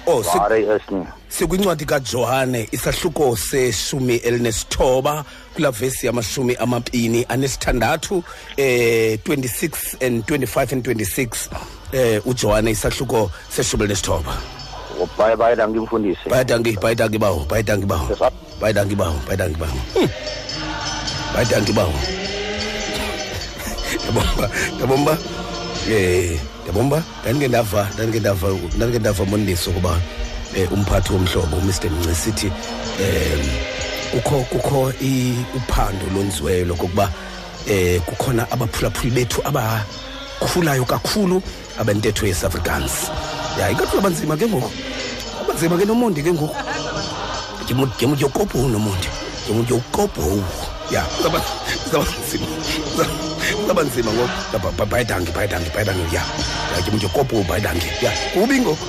[0.07, 5.25] oh si- waar hy is nie sikwincwadi kajohane isahluko seshumi elinesithoba
[5.55, 8.23] kula vesi yamashumi amabini anesithandathu
[8.57, 11.49] eh 26 and 25 and 26
[11.93, 14.37] eh ujohane isahluko seshumi elinesithoba.
[15.19, 16.29] Baie baie dankie mfundisi.
[16.31, 19.59] Baie dankie baie dankie bawo baie dankie bawo Dis wat- baie dankie bawo baie dankie
[19.59, 20.09] bawo Hmm.
[21.35, 21.93] baie dankie bawo
[24.07, 24.49] yabomba
[24.81, 25.19] yabomba
[25.91, 29.99] eh yabomba ndandike ndava ndandike ndava ndandike ndava mondiso ukuba
[30.57, 32.47] eh, umphathi womhlobo uMr Mncisithi
[33.01, 33.39] eh
[34.13, 34.93] kukho kukho
[35.57, 37.11] uphando lonziweyo lokuba
[37.69, 41.43] eh kukhona abaphulaphuli bethu abakhulayo kakhulu
[41.81, 43.11] abentetho yesafrikaans
[43.59, 44.71] ya ikathiwa abanzima ke ngoku?
[45.41, 46.55] Abanzima ke nomondi ke ngoku?
[47.67, 49.09] Ke mo ke mo yo kopo nomondi
[49.47, 50.43] ke mo yo kopo
[50.91, 51.41] ya zaba
[51.91, 52.47] zaba nzima.
[53.67, 54.87] Zaba nzima ngoku.
[54.91, 56.23] Bayidangi bayidangi bayidangi ya
[56.77, 58.87] ya ke mo yo kopo bayidangi ya kubi ngoku.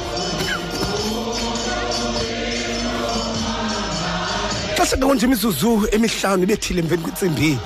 [4.77, 7.57] Xa sekonje imizuzu emihlanu ibethile emveni kwintsimbi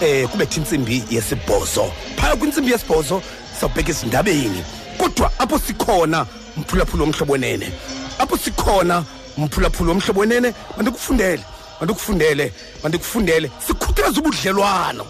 [0.00, 1.92] eh kubetha intsimbi yesibhozo.
[2.16, 3.22] Phaya kwintsimbi yesibhozo
[3.60, 4.64] sawubheka ezindabeni.
[4.98, 6.26] Kodwa apho sikhona
[6.56, 7.72] mphulaphula omhlobo wenene.
[8.18, 9.04] Apho sikhona
[9.38, 11.44] mphulaphula omhlobo wenene mandikufundele
[11.80, 13.50] mandikufundele mandikufundele.
[13.66, 15.06] Sikhuthaza ubudlelwano.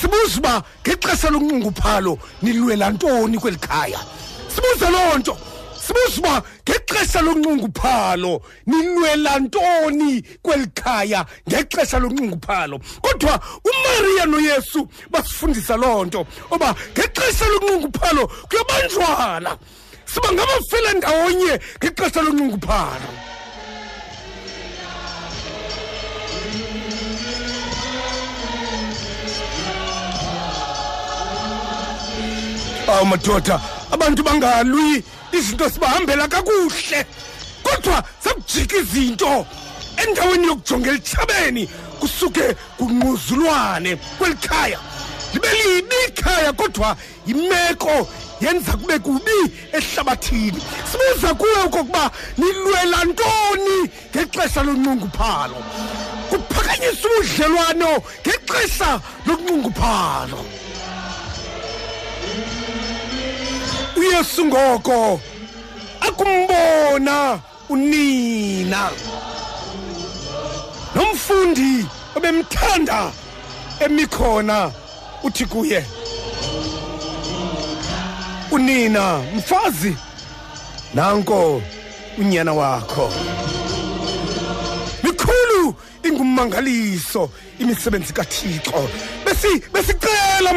[0.00, 4.00] Sibuza uba ngexesha lonqunguphalo nilwela ntoni kweli khaya.
[4.54, 5.36] Sibuza loo nto.
[5.86, 16.04] Sibuza uba ngexesha lonqunguphalo nilwela ntoni kweli khaya ngexesha lonqunguphalo kodwa umaria noyesu basifundisa loo
[16.04, 19.58] nto oba ngexesha lonqunguphalo kuyabanjwana.
[20.14, 23.10] Siba ngabafela ndawonye ngexesha lonqunguphalo
[32.90, 33.60] awu madoda
[33.92, 37.06] abantu bangalwi izinto sibahambela kakuhle.
[37.62, 39.46] Kodwa zakujika izinto
[39.96, 41.68] endaweni yokujonga elitshabeni
[42.00, 44.78] kusuke kungquzulwane kweli khaya
[45.34, 48.08] libe libi ikhaya kodwa yimeko
[48.40, 49.38] yenza kube kubi
[49.72, 50.62] ehlabathini.
[50.92, 55.56] Sibuza kuwe okokuba nilwela ntoni ngexesha lonqunguphalo
[56.30, 60.44] kuphakanyisa ubudlelwano ngexesha lonqunguphalo
[63.96, 65.20] uyesu ngoko
[66.00, 68.90] akumbona unina.
[70.94, 73.12] Nomfundi obemthanda
[73.80, 74.72] emikhona
[75.22, 75.84] uthi kuye
[78.50, 79.96] unina mfazi
[80.94, 81.62] nanko
[82.18, 83.12] unyana wakho.
[85.02, 88.88] Mikhulu ingummangaliso imisebenzi kathixo.
[89.24, 90.52] Besi besicela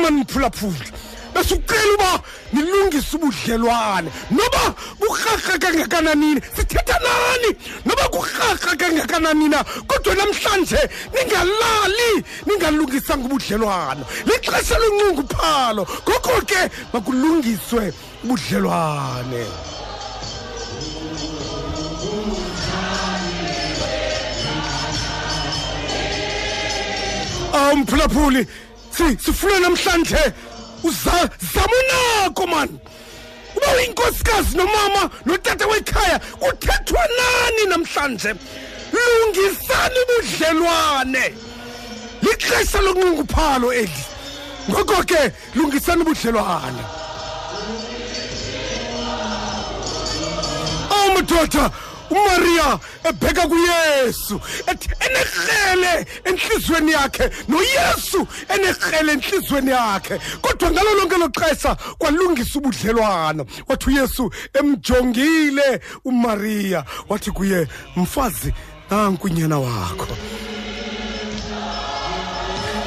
[1.33, 2.23] manipulaphuli besicela uba
[2.53, 4.11] nilungise ubudlelwane.
[4.31, 6.41] Noba burharha kangakananini?
[6.55, 7.55] Sithetha nani?
[7.85, 9.63] Noba kurharha kangakanani na?
[9.87, 10.77] Kodwa namhlanje
[11.13, 14.05] ningalali ningalungisanga ubudlelwano.
[14.25, 19.45] Lixesha lonqunguphalo ngoko ke makulungiswe ubudlelwane.
[27.53, 28.47] Awu mphulaphuli.
[28.91, 30.33] Si sifuna namhlanje
[30.83, 32.69] uza zamunako man.
[33.55, 38.35] Uba uyinkosikazi nomama notata wekhaya kuthethwa nani namhlanje?
[38.93, 41.33] Lungisani ubudlelwane.
[42.21, 44.03] Lixesha lonqunguphalo eli.
[44.69, 46.83] Ngoko ke lungisani ubudlelwane.
[50.89, 51.71] Awu madoda
[52.13, 54.41] umaria ebheka kuyesu
[54.71, 60.19] ethi enekrele entliziyweni yakhe noyesu enekrele entliziyweni yakhe.
[60.41, 63.45] Kodwa ngalo lonke lo xesha kwalungisa ubudlelwano.
[63.67, 68.53] Wathi uyesu emjongile umaria wathi kuye mfazi
[68.89, 70.07] nanku unyana wakho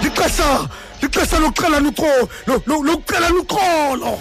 [0.03, 0.69] lixesha
[1.03, 1.91] lixesha lokucelana
[2.67, 4.19] lokucelana uxolo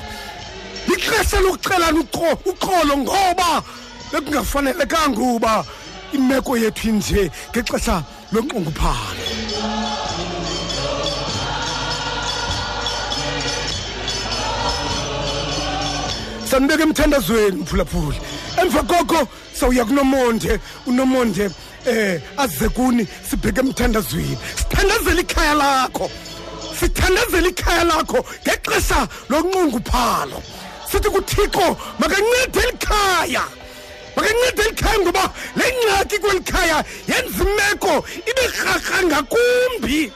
[0.88, 3.64] lixesha lokucelana uqo- uxolo ngoba
[4.12, 5.66] bekungafanelekanga uba
[6.14, 9.26] imeko yethu inje ngexesha lonxunguphalo.
[16.49, 18.20] Sanibeka emthandazweni mphulaphuli.
[18.62, 21.49] Emva koko sawuya kunomonde unomonde
[21.86, 24.38] eh aze kuni sibheke emthandazweni.
[24.56, 26.10] Sithandazela ikhaya lakho.
[26.80, 30.41] Sithandazela ikhaya lakho ngexesha lonxunguphalo.
[30.91, 33.43] Sithi kuthixo makancede eli khaya
[34.16, 35.24] makancede eli khaya ngoba
[35.55, 36.78] le ngxaki kweli khaya
[37.09, 37.93] yenza imeko
[38.30, 40.11] ibe rharha ngakumbi.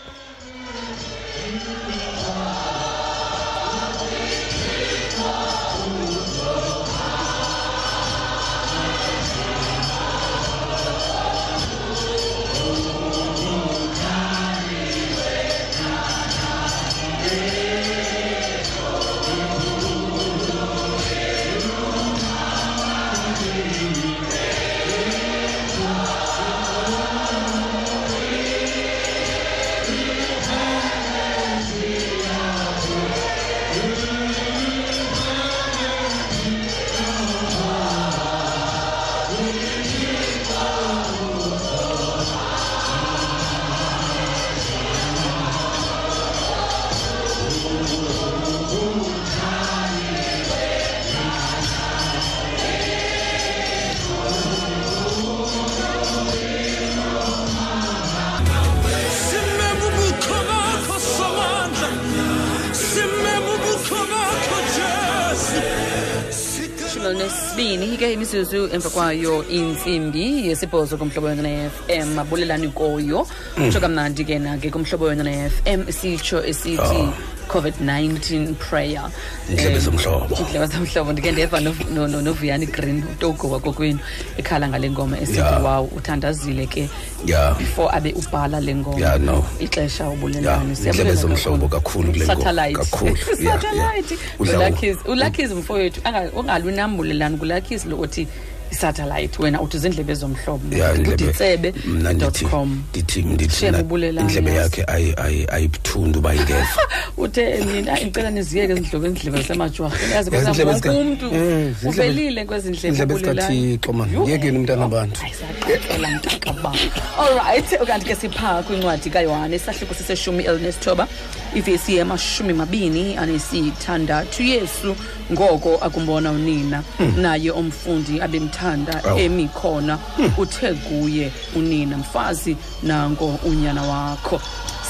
[67.14, 73.28] Nesibini ke imisuzu emva kwayo intsimbi yesibhozo kumhlobo wena ne-fm abulelani koyo.
[73.56, 77.02] Kutsho kamnandi ke na-ke kumhlobo wena ne-fm sitsho esithi
[77.50, 79.10] covid-19 prayer
[79.50, 80.36] Iindlebe Em, zomhlobo.
[80.36, 84.00] iindlebe zomhlobo ndike ndeva no- no- no- novuyani green utogo wakokwenu
[84.38, 85.64] ekhala ngale ngoma esithi Yeah.
[85.66, 86.90] waw uthandazile ke
[87.26, 89.46] ya before abe ubhala le ngoma Yeah, no.
[89.60, 92.36] ixesha ya ubulelani indlebe zomhlobo kakhulu kule ngoma.
[92.36, 93.62] satellite kakhulu ya, ya.
[93.62, 98.28] satellite Udla- ulakhis ulakhis mfowethu anga- ungalwi nambulelani kulakhis lokuthi
[98.72, 102.84] isatellite wena uthi zindlebe zomhlobo ya indlebe uditsebe mna ndithi com.
[102.90, 104.62] ndithi ndithi Shem mna ubulelani, indlebe yazi.
[104.80, 106.68] yakhe ayi- ayi- ayibuthundu uba ingeva
[107.18, 111.88] uthe mina ngicela niziyeke izindlebe izindlebe zasemajwarheni yazi Yazi indlebe wonke zika- umntu Eh, zindlebe-
[111.90, 113.62] uvelile kwezi ndlebe indlebe ubulelani.
[113.62, 114.30] zikathixo man Yho.
[114.30, 116.74] yekeni umntana abantu ayisaqaxela mntakaba
[117.20, 121.08] allright okanti ke siphaa kwincwadi kayohane isahluko siseshumi elinesithoba
[121.56, 124.44] ivesi yamashumi mabini anesithandathu.
[124.44, 124.96] Yesu
[125.32, 126.84] ngoko akumbona unina
[127.18, 128.59] naye umfundi abemthanda
[129.04, 129.20] Awu.
[129.20, 129.98] emi khona
[130.38, 134.42] uthe kuye unina mfazi nango unyana wakho.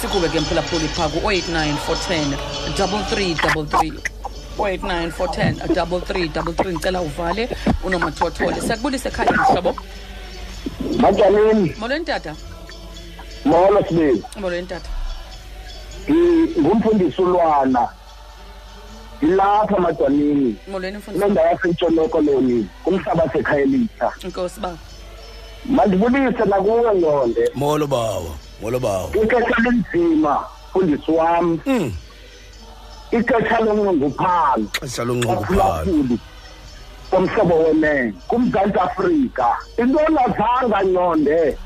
[0.01, 2.37] Sikube ke mphulaphuli phaa ku-089 410
[2.75, 3.91] 3333
[4.57, 6.71] 089 410 double three double three.
[6.73, 7.49] Ndicela uvale
[7.83, 8.61] unomathothole.
[8.61, 9.75] Siyakubulisa ekhaya mhlobo?
[10.97, 12.35] Majalini, molweni tata
[13.45, 14.23] molo sibili.
[14.39, 14.89] molweni tata
[16.59, 17.89] Ngumfundisi ulwana.
[19.21, 24.13] Ilapha Majalini, molweni mfundisi kule ndawo yasentshonoko leni, kumhlaba sekhayelitha.
[24.23, 24.77] inkosi baba
[25.65, 27.49] Mandibulise nakuwe ngqonde.
[27.55, 30.39] molo bawo molo bawo Ixesha linzima,
[30.69, 31.59] mfundisi wami.
[31.65, 31.93] Mm.
[33.11, 34.65] Ixesha lonxunguphalo.
[34.81, 36.17] xesha lonxunguphalo kakhulu
[37.11, 41.57] komhlobo wenene kumzantsi afrika into engazanga nyonde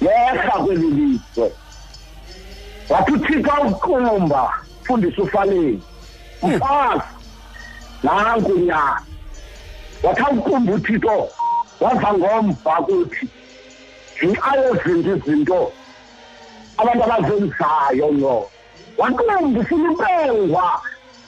[0.00, 1.52] yehla kweli lizwe
[2.88, 4.52] wathi uthixo uqumba
[4.84, 5.82] fundisa ufaleni
[6.42, 7.08] mfazi
[8.02, 9.02] nanku nyana
[10.02, 11.28] wathi awuqumba uthixo
[11.80, 13.28] wava ngomva kuthi
[14.24, 15.72] ngenxa yezinto izinto
[16.78, 18.36] abantu abazenzayo no
[18.98, 20.66] waqumba ufuna ubengwa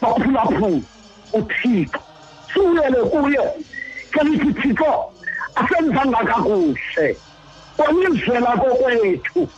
[0.01, 0.83] baphulaphula
[1.33, 2.01] uthixo
[2.53, 3.43] sibuyele kuye
[4.13, 5.13] kelithi thixo
[5.55, 7.17] asenzanga kakuhle.
[7.77, 9.49] Bonizela kokwethu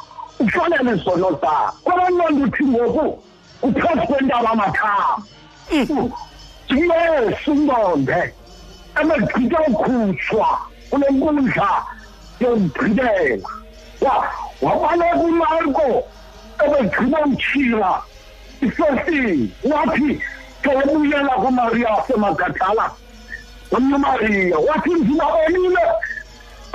[0.40, 3.22] ufanele izono zakho kwabanonto uthi ngoku
[3.62, 5.22] uphezu kwentaba amathaba
[5.72, 8.34] yesu ntonde
[9.00, 10.48] ebegqitha ukhutshwa
[10.90, 11.70] kule nkundla
[12.40, 14.14] yokugqibela
[14.62, 15.88] wabaleka umarko
[16.64, 18.02] ebegqitha utshila
[18.64, 20.22] isesini wathi
[20.62, 22.86] kebuyela kumariya wasemagadala
[23.74, 25.84] omnye umariya wathi ndibabonile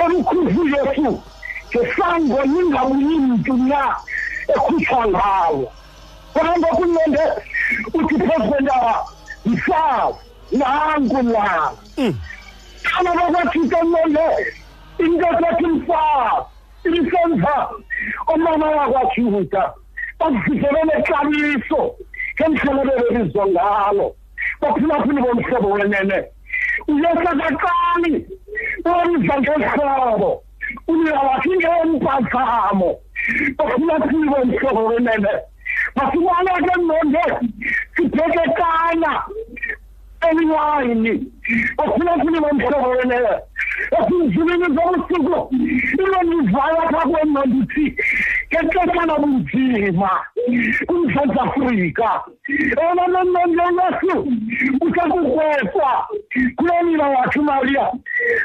[0.04, 1.12] emkhuzi yesu
[1.70, 3.82] ngesango ningabuyi mntu na
[4.54, 5.72] ekhutshwa ngawo
[6.40, 7.24] kwanto kunonde
[7.94, 8.96] uthi phezu kwentaba
[9.46, 10.20] mfazi
[10.52, 11.72] nanku lana
[12.84, 14.26] xana bakwathixo nonde
[15.00, 16.46] into esethi mfazi
[16.84, 17.70] ilisenza
[18.28, 19.74] omama wakwajuda
[20.20, 21.96] bakufiselele xabiso
[22.40, 24.16] ngemhlelebele lizo ngalo.
[24.62, 26.18] Baphulaphuli bomhlobo wenene.
[26.88, 28.28] Uyesakaqali
[28.86, 30.44] wenza ngehlobo
[30.88, 32.90] unina wakhe ngempazamo
[33.58, 35.32] baphulaphuli bomhlobo wenene.
[36.00, 37.24] Masibona ke nonde
[37.96, 39.12] sibhekekana
[40.30, 41.14] eliwayini
[41.78, 43.30] baphulaphuli bomhlobo wenene
[43.98, 45.56] esinzulini zobusuku
[46.00, 47.96] ilondivala pha kwena ndithi
[48.52, 50.10] ngexesha lobunzima
[50.88, 52.10] kumzantsi afrika.
[52.84, 54.28] Ena nonondonesu
[54.82, 56.08] usekukwekwa
[56.56, 57.88] kule nina wakhe umaria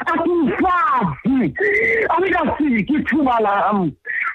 [0.05, 1.53] athi mfazi
[2.09, 3.91] alikafiki ithuba lam.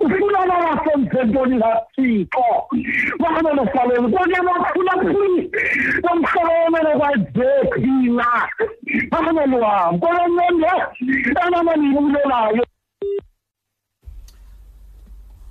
[0.00, 2.46] nontoba ufuna babasemthethweni kathixo
[3.20, 5.50] bananofaleni konke baphulaphuli
[6.02, 8.26] bomhlobo wemene kwazephina
[9.10, 10.72] banelwam kolononde
[11.46, 12.64] enananiyibulelayo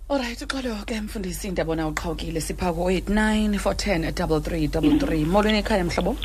[0.09, 6.15] Alright uxolo ke mfundisi ndiyabona uqhawukile sipha ku-89 410 3333 molweni ekhaya mhlobo?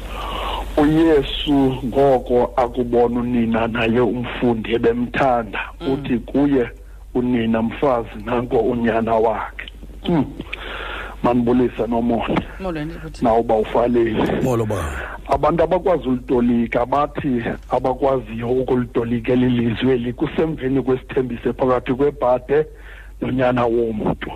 [0.77, 5.61] Uyesu ngoko akubona unina naye umfundi ebemthanda.
[5.93, 6.71] Uthi kuye
[7.19, 9.67] unina mfazi nanko unyana wakhe.
[10.09, 10.25] Mm.
[11.23, 14.43] manibulisa nomonde molweni bhuti nawuba ufalile.
[14.43, 14.77] Molo ba.
[15.29, 22.67] Abantu abakwazi ulitolika bathi abakwaziyo ukulitolika eli lizwi eli kusemveni kwesithembiso phakathi kwebhade.
[23.21, 24.31] Nonyana womntu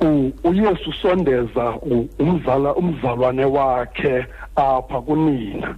[0.00, 4.26] U- uyesu usondeza u- umzala umzalwane wakhe
[4.56, 5.74] apha kunina.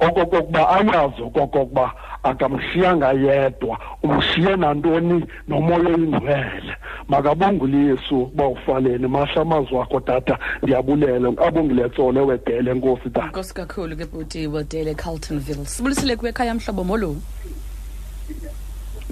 [0.00, 1.92] Okokokuba ayazi okokokuba
[2.22, 5.24] akamshiyanga yedwa umshiye nantoni?
[5.48, 6.74] Nomoya oyingcwele.
[7.08, 11.28] Makabongule yesu uba ufaleni masha amazwi akho tata ndiyabulela.
[11.46, 13.26] Abongile tsole wedele nkosi tata.
[13.26, 15.64] Nkosi kakhulu ke bhuti wedele carltonville.
[15.66, 17.16] Sibulisile kuwe ekhaya mhlobo molo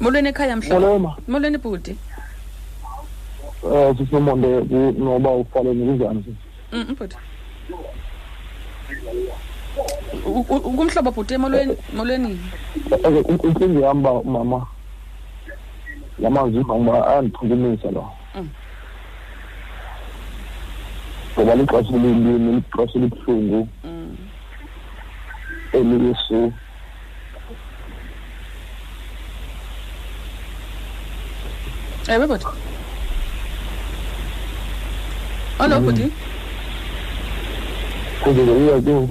[0.01, 0.81] molweni ekhaya mhlobo?
[0.81, 1.17] Molweni, ma.
[1.29, 1.97] molweni bhuti.
[3.73, 4.49] Um sisimonde
[4.99, 6.37] noba ufaleni kunjani sisi
[6.73, 7.17] Mm, bhuti
[10.27, 12.39] U- u- ukumhlobo bhuti emolweni molweni
[12.93, 14.67] okay in- inkinga yam uba mama
[16.19, 18.05] la mazwi uba ayandichukumisa lo
[18.35, 18.49] Mm.
[21.35, 24.17] ngoba lixesha elilini lixesha elibuhlungu Mm.
[25.73, 26.53] eliyesu
[32.09, 32.47] ewe bhuti
[35.59, 36.13] bhuti
[38.23, 39.09] kuze uya ke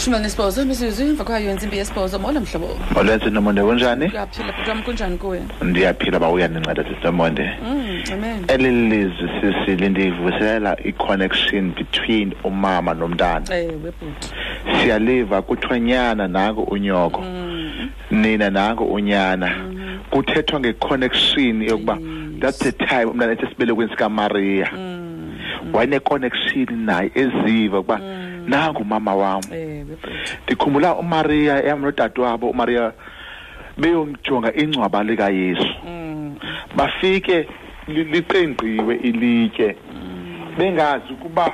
[0.00, 2.68] shumi nesibhozo imizuzu emva kwayo intsimbi yesibhozo molo mhlobo.
[2.96, 4.04] Olwenzi nomonde kunjani?
[4.06, 5.42] Uyaphila bhuti wam kunjani kuwe?
[5.62, 8.44] Ndiyaphila uba uyandinceda sisinomonde Mm, amen.
[8.48, 13.54] Eli lizwi sisi lindivuselela i-connection between umama nomntana.
[13.56, 14.28] Ewe bhuti
[14.82, 17.24] siyaliva kuthonyana nanko unyoko.
[18.10, 19.50] Nina nanko unyana.
[20.10, 21.98] Kuthethwa nge-connection yokuba
[22.40, 24.70] that's the time umntana ethi esibelekweni sikamariya
[25.72, 27.98] wayene-connection naye eziva ukuba
[28.48, 29.42] nangu umama wam?
[29.52, 30.08] Ewe bhuti
[30.44, 32.92] ndikhumbula umariya yam nodade wabo umariya
[33.78, 35.68] beyomjonga ingcwaba likayesu.
[36.76, 37.48] Bafike
[37.88, 39.76] li- liqengqiwe ilitye.
[40.58, 41.52] Bengazi ukuba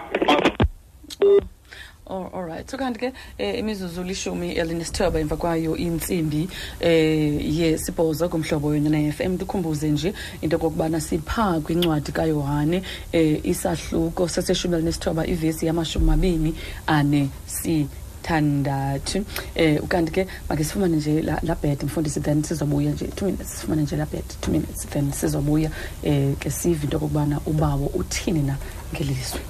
[2.05, 2.69] Oh, all right.
[2.69, 6.49] So kanti ke eh, imizuzu lishumi elinesithoba emva kwayo intsimbi
[6.81, 12.83] eh yesibhozo kumhlobo wena FM ndikhumbuze nje into kokubana sipha kwincwadi kaYohane
[13.13, 16.55] eh isahluko seseshumi elinesithoba ivesi yamashumi mabini
[16.87, 17.87] ane si
[18.23, 19.25] thandathu
[19.55, 23.49] eh ukanti ke make sifumane nje la, la bed mfundisi then sizobuya nje 2 minutes.
[23.49, 25.71] Sifumane nje la bed 2 minutes then sizobuya
[26.03, 28.57] eh ke sive into kokubana ubawo uthini na
[28.95, 29.41] ngelizwi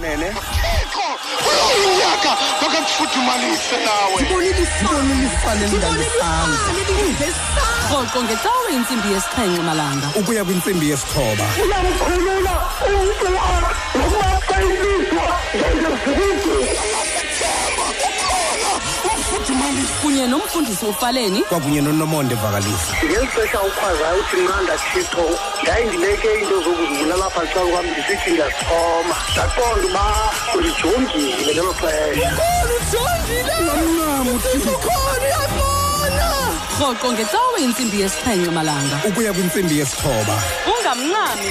[0.00, 0.28] nene?
[1.86, 2.30] Unyaka
[2.62, 4.20] makakufuthumalise nawe.
[7.90, 10.06] Rhoqo ngecawe intsimbi yesixhenxe malanga.
[10.18, 11.44] Ukuya kwintsimbi yesithoba.
[11.62, 12.54] Uyamkhulula
[12.88, 15.26] umntu wakubaqayiswa
[20.22, 21.42] kunye nomfundisi ufaleni.
[21.42, 27.86] Kwakunye nonomonde vakalisa ngeli xesha ukhwazayo uthi mnqanda thixo ndayindibeke into zokuzibulala apha xa kwam
[27.86, 30.04] ndisithi ndiyazixhoma ndaqonda uba
[30.54, 32.30] ulijongile ngelo xesha.
[36.78, 38.96] Rhoqo ngecawe intsimbi yesixhenxe malanga.
[39.08, 40.34] Ukuya kwintsimbi yesithoba.
[40.70, 41.50] Ungamncami.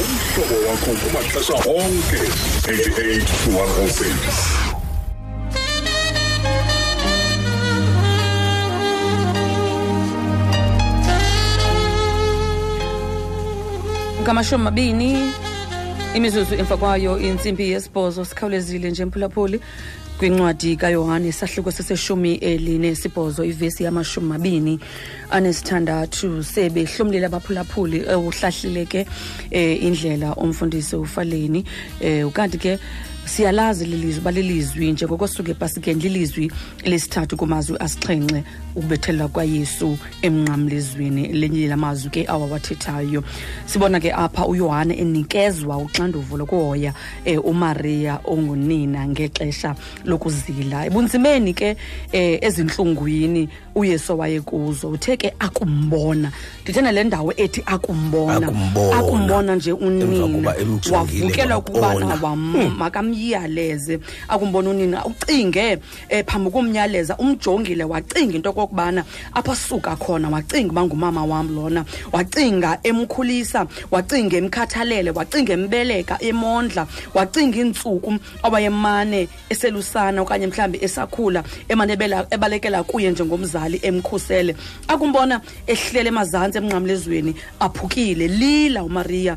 [0.00, 2.20] Umhlobo wakho kumaxesha onke
[2.64, 4.67] 88 to 106
[14.28, 15.32] ngamashumi mabini.
[16.14, 19.60] Imizuzu emva kwayo insimbi yesibhozo sikhawulezile nje mphulaphuli
[20.18, 24.80] kwincwadi kayohane isahluko seseshumi elinesibhozo ivesi yamashumi mabini
[25.30, 26.44] anesithandathu.
[26.44, 29.06] Sebehlomlile abaphulaphuli eh, uhlahlileke
[29.50, 31.64] eh, indlela umfundisi ufaleni.
[32.00, 32.78] Eh, ukanti ke
[33.24, 36.52] siyalazi lilizwi balilizwi njengokosuke epasikeni lilizwi
[36.84, 38.44] lesithathu kumazwi asixhenxe.
[38.78, 41.28] Ukubethelela kwayesu emnqamlezweni.
[41.32, 43.22] Lenye lamazwi ke awawathethayo.
[43.66, 46.94] Sibona ke apha uyohane enikezwa uxanduvo lokuhoya
[47.26, 49.74] um umariya ongunina ngexesha
[50.04, 50.86] lokuzila.
[50.86, 51.76] Ebunzimeni ke
[52.12, 56.32] um ezintlungwini uyesu awayekuzo uthe ke akumbona.
[56.62, 58.46] Ndithena le ndawo ethi akumbona.
[58.48, 58.96] Akumbona.
[58.98, 60.28] akumbona nje Emva unina.
[60.28, 62.14] koba emjongile wavukelwa ukubana wabona.
[62.22, 63.98] wam- makamyaleze
[64.28, 65.04] akumbona unina.
[65.04, 65.76] Ucinge
[66.10, 69.04] um phambi komyaleza umjongile wacinga into okokubana
[69.34, 71.84] apha suka khona wacinga uba ngumama wam lona.
[72.12, 81.92] Wacinga emkhulisa wacinga emkhathalele wacinga embeleka emondla wacinga iintsuku awayemane eselusana okanye mhlawumbi esakhula emane
[82.30, 84.56] ebalekela kuye njengomzali emkhusele.
[84.88, 89.36] Akumbona ehlele emazantsi emnqamlezweni aphukile lila umariya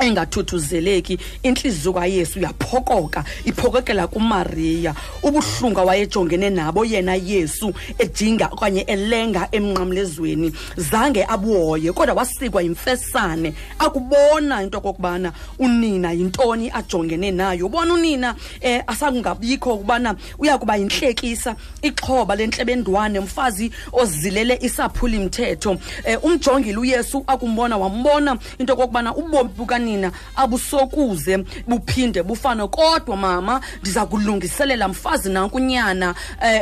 [0.00, 4.94] engathuthuzeleki intliziyo kayesu yaphokoka iphokokela kumariya.
[5.22, 10.52] Ubuhlungu awayejongene nabo yena yesu ejinga okanye elenga emnqamlezweni.
[10.76, 13.54] Zange abuhoye kodwa wasikwa yimfesane.
[13.78, 17.66] Akubona into okokubana unina yintoni ajongene nayo.
[17.66, 18.34] Ubona unina
[18.64, 27.76] um asakungabikho ukubana uyakuba yintlekisa ixhoba lentlebendwane mfazi ozilele isaphula imthetho eh, umjongile uyesu akumbona
[27.76, 29.50] wambona into okokubana ubomi
[29.82, 32.62] bukanina abusokuze buphinde bufane.
[32.68, 36.14] Kodwa mama ndiza kulungiselela mfazi nanku nyana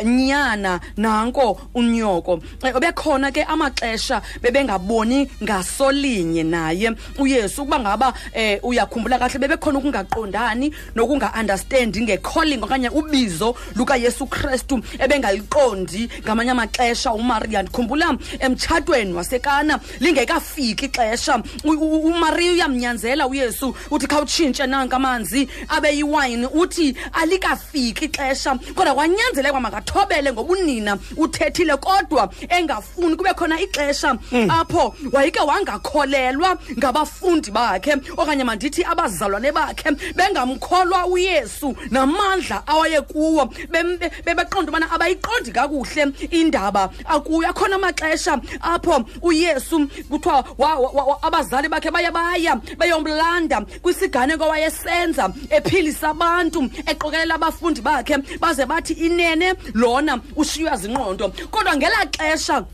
[0.03, 2.35] um nyana nanko unyoko.
[2.35, 6.93] Um bekhona ke amaxesha bebengaboni ngasolinye naye.
[7.19, 16.09] Uyesu ukuba ngaba um uyakhumbula kahle bebekhona ukungaqondani nokunga-understandi ngecalling okanye ubizo lukayesu kristu ebengaliqondi
[16.25, 21.43] ngamanye amaxesha umariya ndikhumbula emtshatweni wasekana lingekafiki ixesha.
[21.65, 28.55] Umariya uyamnyanzela uyesu uthi khawutshintshe nanka amanzi abe yiwayini uthi alikafiki ixesha.
[28.75, 34.19] Kodwa kwanyanzeleka makathobele ngoba unina uthethile kodwa engafuni kube khona ixesha.
[34.49, 44.11] Apho wayeke wangakholelwa ngabafundi bakhe okanye mandithi abazalwane bakhe bengamkholwa uyesu namandla awayekuwo bem- be-
[44.25, 48.41] bebeqonda ubana abayiqondi kakuhle indaba akuyo akhona amaxesha.
[48.61, 52.57] Apho uyesu kuthiwa wa- wa- wa- abazali bakhe baye baya
[53.05, 61.77] beyomlanda kwisiganeko wayesenza ephilisa abantu eqokelela abafundi bakhe baze bathi inene lona ushiywa zingqondo kodwa
[61.77, 62.65] ngelaa xesha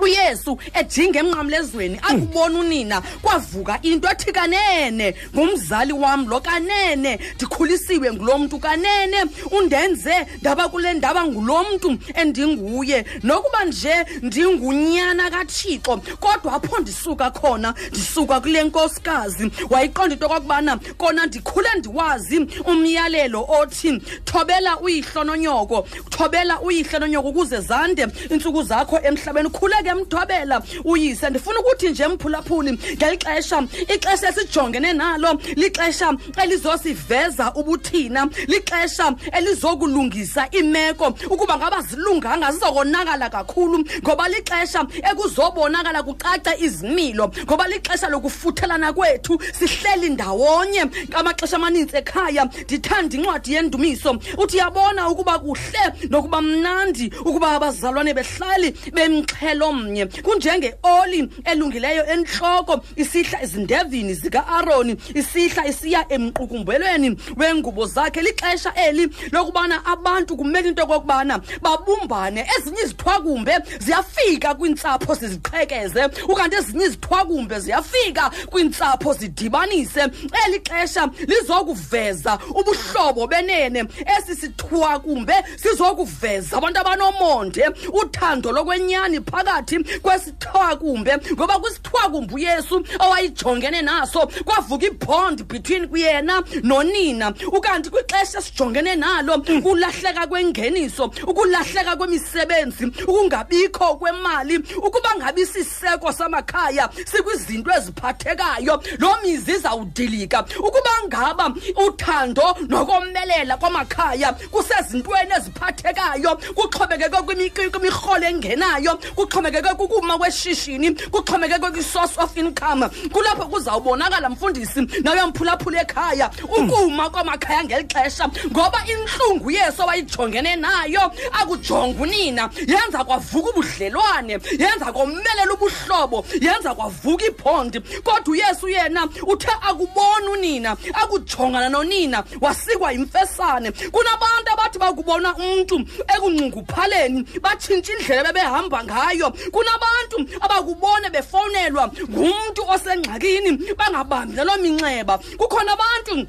[0.00, 8.38] uyesu ejinga emnqamlezweni akubona unina kwavuka into ethi kanene ngumzali wam lo kanene ndikhulisiwe ngulo
[8.38, 13.04] mntu kanene undenze ndaba kule ndaba ngulo mntu endinguye.
[13.22, 21.26] Nokuba nje ndingunyana kathixo kodwa apho ndisuka khona ndisuka kule nkosikazi wayiqonda into okokubana kona
[21.26, 29.50] ndikhule ndiwazi umyalelo othi thobela uyihlo nonyoko thobela uyihlo nonyoko ukuze zande iintsuku zakho emhlabeni
[29.50, 33.62] khuleke mthobela uyise ndifuna ukuthi nje mphulaphuli ngeli xesha
[33.94, 41.14] ixesha esijongene nalo lixesha elizosiveza ubuthina lixesha elizokulungisa imeko.
[41.30, 50.08] Ukuba ngaba zilunganga zizokonakala kakhulu ngoba lixesha ekuzobonakala kucace izimilo ngoba lixesha lokufuthelana kwethu sihleli
[50.10, 50.86] ndawonye.
[51.12, 54.18] Amaxesha amanintsi ekhaya ndithanda incwadi yendumiso.
[54.38, 63.42] Uthi yabona ukuba kuhle nokuba mnandi ukuba abazalwane behlali bemxhelo mnye kunjenge-oli elungileyo entloko isihla
[63.42, 68.22] ezindevini zika-aroni isihla isiya emqukumbelweni wengubo zakhe.
[68.22, 72.46] Lixesha eli lokubana abantu kumele into okokubana babumbane.
[72.58, 80.00] Ezinye izithwakumbe ziyafika kwiintsapho ziziqhekeze ukanti ezinye izithwakumbe ziyafika kwiintsapho zidibanise.
[80.46, 83.84] Eli xesha lizokuveza ubuhlobo benene.
[84.18, 89.65] Esi sithwakumbe sizokuveza abantu abanomonde uthando lokwenyani phakathi
[90.02, 97.32] kwesithwakumbe ngoba kwisithwakumbe uyesu owayijongene naso kwavuka ibond between yena nonina.
[97.52, 107.70] Ukanti kwixesha esijongene nalo ukulahleka kwengeniso ukulahleka kwemisebenzi ukungabikho kwemali ukuba ngabi isiseko samakhaya sikwizinto
[107.72, 110.44] eziphathekayo loo mizi izawudilika.
[110.58, 111.54] Ukuba ngaba
[111.86, 121.70] uthando nokomelela kwamakhaya kusezintweni eziphathekayo kuxhomekeke kwimi- kwi- kwimirholo engenayo kuxhomekeke kuxhomekeke kukuma kweshishini kuxhomekeke
[121.70, 122.88] kwi-source of income.
[123.12, 132.02] Kulapho kuzawubonakala mfundisi nawuyamphulaphula ekhaya ukuma kwamakhaya ngeli xesha ngoba intlungu yesu awayijongene nayo akujonga
[132.02, 140.30] unina yenza kwavuka ubudlelwane yenza komelela ubuhlobo yenza kwavuka ibhondi kodwa uyesu yena uthe akubona
[140.32, 143.70] unina akujongana nonina wasikwa yimfesane.
[143.72, 154.36] Kunabantu abathi bakubona umntu ekuncunguphaleni batshintsha indlela bebehamba ngayo kunabantu abakubone befowunelwa ngumntu osengxakini bangabambi
[154.36, 155.18] naloo minxeba.
[155.38, 156.26] Kukhona abantu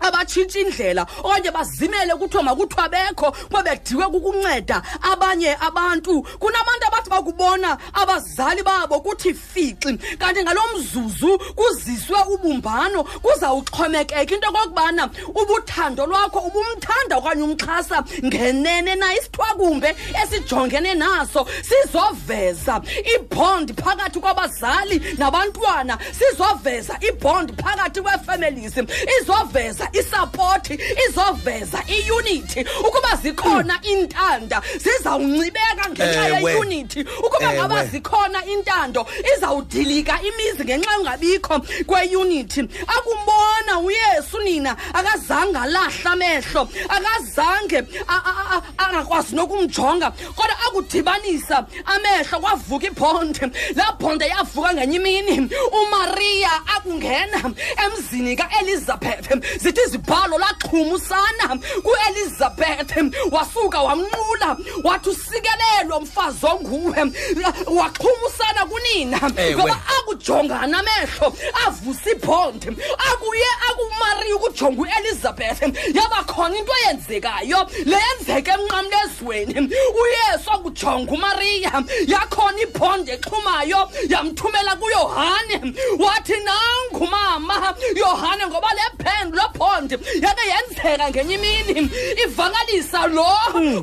[0.00, 6.22] abatshintsha indlela okanye bazimele kuthiwa makuthiwa bekho kuba bediwe kukunceda abanye abantu.
[6.22, 14.34] Kunabantu abathi bakubona abazali babo kuthi fixi kanti ngalo mzuzu kuziswe ubumbano kuzawuxhomekeka.
[14.34, 22.80] Into okokubana ubuthando lwakho ubumthanda okanye umxhasa ngenene na isithwakumbe esijongene naso sizoveza
[23.14, 28.76] ibhondi phakathi kwabazali nabantwana sizoveza ibhondi phakathi kweefamilies
[29.20, 30.78] izoveza isapoti
[31.08, 36.50] izoveza iunithi ukuba zikhona intanda zizawuncibeka ngenxa Ewe.
[36.52, 39.06] yeyunithi ukuba ngaba zikhona intando
[39.36, 47.82] izawudilika imizi ngenxa yongabikho kweyunithi akumbona uyesu nina akazange alahla amehlo akazange
[48.78, 53.40] angakwazi nokumjonga kodwa akudibanisa amehlo kwavuka ibhondi
[53.76, 55.48] laa bhonde yavuka ngenye imini.
[55.72, 57.52] Umariya akungena
[57.84, 59.34] emzini kaelizabhethe
[59.74, 66.96] zithi izibhalo laxhuma usana kuelizabhethe wasuka wamnqula wathi usikelelwe mfazi onguwe.
[67.66, 69.20] Waxhuma usana kunina.
[69.36, 69.54] Ewe.
[69.56, 72.68] ngoba akujongana amehlo avusa ibhondi
[73.12, 79.54] akuye akumariya ukujonga uelizabhethe yaba khona into eyenzekayo le yenzeka emnqamlezweni
[80.00, 81.72] uyesu akujonga umariya
[82.06, 85.74] yakhona ibhondi exhumayo yamthumela kuyohane.
[85.98, 91.90] Wathi nangu mama yohane ngoba le phendu lebhondi yake yenzeka ngenye imini.
[92.24, 93.26] Ivakalisa lo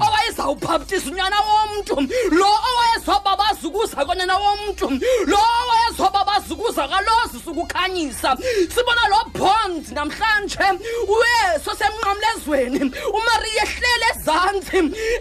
[0.05, 1.95] owayezawubhaptisa unyana womntu.
[2.31, 4.89] Lo owayezobabaza ukuza konana womntu.
[5.25, 8.37] Lo owayezobabaza ukuza kalozi sukukhanyisa
[8.73, 10.59] sibona lo bond namhlanje.
[11.07, 14.77] Uyesu semnqamlezweni umariya ehlele ezantsi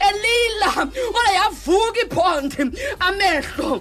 [0.08, 0.70] elila.
[1.12, 2.62] Kodwa yavuka ibhondi.
[3.00, 3.80] Amehlo.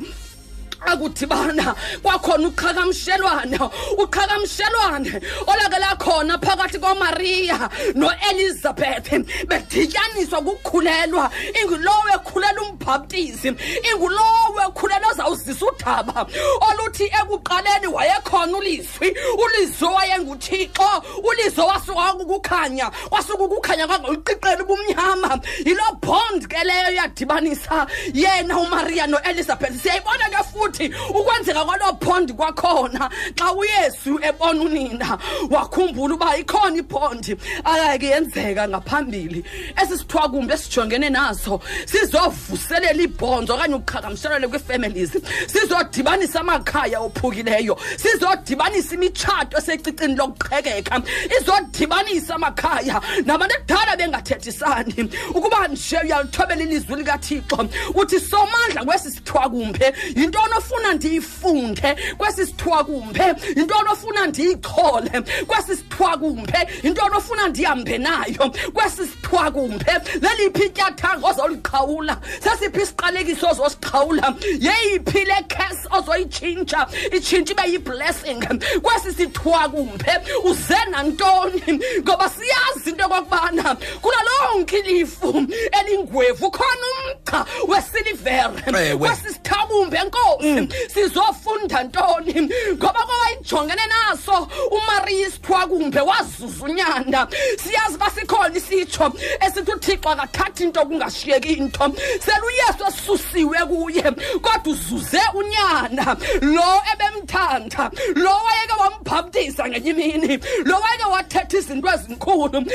[0.81, 3.57] Akudibana kwakhona uqhagamshelwane
[3.97, 9.09] uqhagamshelwane olake lakhona phakathi komariya noelizabeth.
[9.47, 11.29] Bedityaniswa kukhulelwa
[11.61, 13.49] ingulowo ekhulela umbhaptisi
[13.91, 16.25] ingulowo ekhulela ozawuzisa udaba
[16.67, 19.09] oluthi ekuqaleni wayekhona ulizwi
[19.43, 20.89] ulizwi wayenguthixo
[21.23, 29.81] ulizwi wasuka kukukhanya kwasuka ukukhanya kwangoluqiqela ubumnyama yiloo bond ke leyo yadibanisa yena umariya noelizabeth.
[29.81, 30.68] Siyayibona ke futhi.
[31.09, 35.17] Ukwenzeka kwaloo bond kwakhona xa uyesu ebona unina
[35.49, 39.43] wakhumbula uba ikhona ibhondi ayake yenzeka ngaphambili
[39.81, 41.61] esi sithwakumbi esijongene naso.
[41.85, 45.11] Sizovuselela ibhonzo okanye uqhagamshelele kwii-families
[45.47, 51.01] sizodibanisa amakhaya ophukileyo sizodibanisa imitshato esecicini lokuqhekeka
[51.39, 55.09] izodibanisa amakhaya nabantu ekudala bengathethisani.
[55.35, 63.23] Ukuba nje uyalithobela ilizwi likathixo uthi somandla kwesi sithwakumbe yintoni ofuna ndiyifunde kwesi sithwakumbe
[63.55, 65.11] yintoni ofuna ndiyichole
[65.47, 68.43] kwesi sithwakumbe yintoni ofuna ndihambe nayo
[68.73, 69.91] kwesi sithwakumbe
[70.21, 76.87] leliphi ityathanga ozoliqhawula sesiphi isiqalekiso ozosiqhawula yeyiphi le case ozoyitshintsha?
[77.17, 78.41] Itshintshe ibe yiblessing.
[78.81, 80.11] Kwesi sithwakumbe
[80.43, 81.79] uze nantoni?
[82.01, 85.45] Ngoba siyazi into yokokubana kula lonke ilifu
[85.79, 90.48] elingwevu khona umgca wesilivere kwesi sithwakumbe enkosi
[90.93, 92.49] sizofunda ntoni?
[92.73, 97.27] Ngoba kwawayijongene naso umariya isithwakumbe wazuza unyanda.
[97.63, 99.13] Siyazi uba sikhona isitsho
[99.45, 101.93] esithi uthixo akathathi into kungashiyeki into.
[102.25, 104.03] Seluyesu esusiwe kuye
[104.41, 112.65] kodwa uzuze unyana lo ebemthanda lo wayeke wambhaptisa ngenye imini lo wayeke wathetha izinto ezinkulu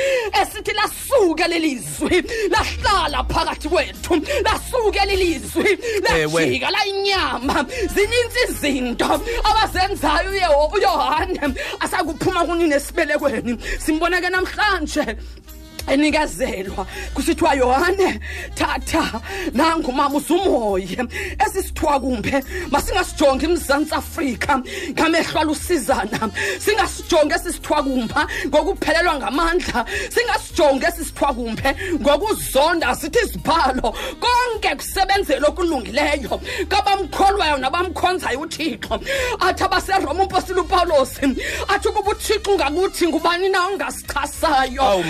[0.43, 4.15] esithi lasuke lelizwi lahlala phakathi kwethu
[4.45, 6.87] lasuke lelizwi lajika la
[7.65, 11.41] inyama zininzi izinto abazenzayo uye- uyohane.
[11.81, 15.17] Asakuphuma kunini esibelekweni simbona ke namhlanje.
[15.87, 18.21] Enikezelwa kusithiwa yohane
[18.55, 19.21] thatha
[19.53, 20.99] nangu mama uzumoye
[21.47, 29.85] esisithiwa kumbe masingasijongi imzantsi afrika ngamehlo alusizana singasijongi esisithiwa kumba ngokuphelelwa ngamandla.
[30.15, 36.41] Singasijongi esisithiwa kumbe ngokuzonda sithi izibhalo konke kusebenzela okulungileyo.
[36.69, 39.01] Kabamkholwayo nabamkhonzayo uthixo.
[39.41, 41.21] Athi abaseroma umpostile upawulosi
[41.69, 45.05] athi ukuba uthixo ungakuthi ngubani na ongasichasayo Awu,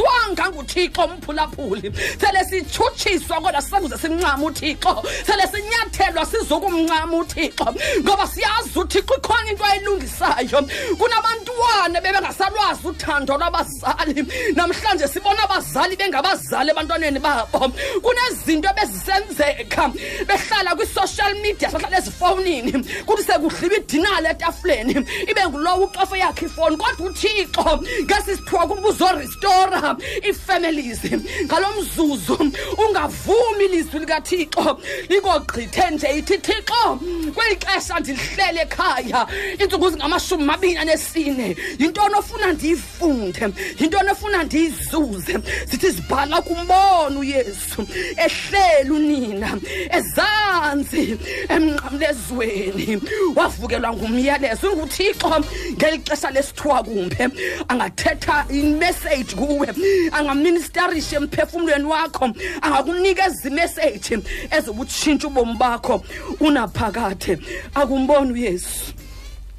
[0.00, 0.30] madoda.
[0.30, 1.92] asichaswanga nguthixo umphulaphuli.
[2.20, 5.02] Sele sityhutshiswa kodwa sisakuze simncama uthixo.
[5.26, 7.74] Sele sinyathelwa sizokumncama uthixo.
[8.00, 10.68] Ngoba siyazi uthixo ikhona into ayilungisayo.
[10.98, 14.26] Kunabantwana bebengasalwazi uthando lwabazali.
[14.54, 17.72] Namhlanje sibona abazali bengabazali ebantwaneni babo.
[18.02, 19.92] Kunezinto ebezisenzeka.
[20.26, 22.72] Behlala kwi-social media sahlala ezifowunini.
[23.06, 24.94] Kuthi sekudliwa idinala etafuleni.
[25.28, 29.89] Ibe ngulowo ucofe yakhe ifowuni kodwa uthixo ngesisithiwa kuba uzoristora.
[30.28, 31.00] Ii-families
[31.44, 32.52] ngalo mzuzu
[32.88, 34.80] ungavumi ilizwi likathixo.
[35.08, 37.00] Likogqithe nje ithi thixo
[37.34, 39.26] kweli xesha ndilihlele ekhaya
[39.60, 43.48] iintsuku zingamashumi mabini anesine yintoni ofuna ndiyifunde?
[43.80, 45.38] Yintoni ofuna ndiyizuze?
[45.70, 47.86] Zithi zibhala kumbona uyesu
[48.16, 49.58] ehleli unina
[49.90, 51.18] ezantsi
[51.48, 53.00] emnqamlezweni.
[53.36, 57.28] Wavukelwa ngumyalezo inguthixo ngeli xesha lesithiwa kumbe
[57.68, 59.68] angathetha imessage kuwe.
[60.12, 62.30] Angaministarisha emphefumlweni wakho
[62.62, 64.18] angakunikeza imessage
[64.50, 66.04] ezobutshintsha ubomi bakho.
[66.40, 67.38] Unaphakade
[67.74, 68.92] akumboni uyesu.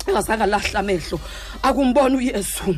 [0.07, 1.19] Engazange alahla amehlo.
[1.63, 2.75] Akumbona uyesu.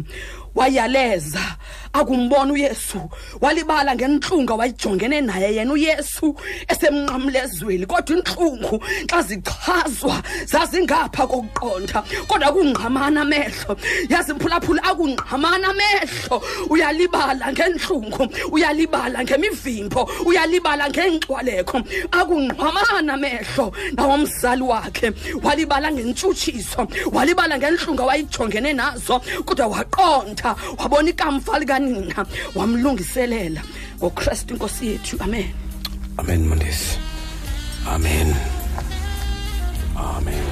[0.56, 1.58] Wayaleza.
[1.94, 3.10] Akumbona uyesu.
[3.42, 6.36] Walibala ngentlungu awayijongene naye yena uyesu
[6.68, 7.86] esemnqamlezweni.
[7.86, 12.04] Kodwa intlungu xa zichazwa zazingapha kokuqonda.
[12.28, 13.78] Kodwa kungqamana amehlo.
[14.10, 16.42] Yazi mphulaphula akungqamana amehlo.
[16.70, 21.82] Uyalibala ngentlungu uyalibala ngemivimbo uyalibala ngenkxwaleko
[22.12, 25.12] akungqamana amehlo nawomzali wakhe.
[25.44, 29.20] Walibala ngentshutshiso walibala ngentlungu awayijongene nazo.
[29.46, 31.52] Kodwa waqonda wabona ikamfa
[31.84, 32.26] likanina
[32.56, 33.62] wamlungiselela
[33.98, 35.18] ngokristu inkosi yethu.
[35.20, 35.50] Amen.
[36.18, 36.98] Amen mondesi
[37.88, 38.36] amen.
[39.96, 40.44] Amen.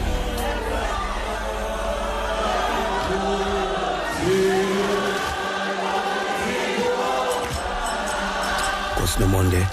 [8.91, 9.67] Nkosi nomonde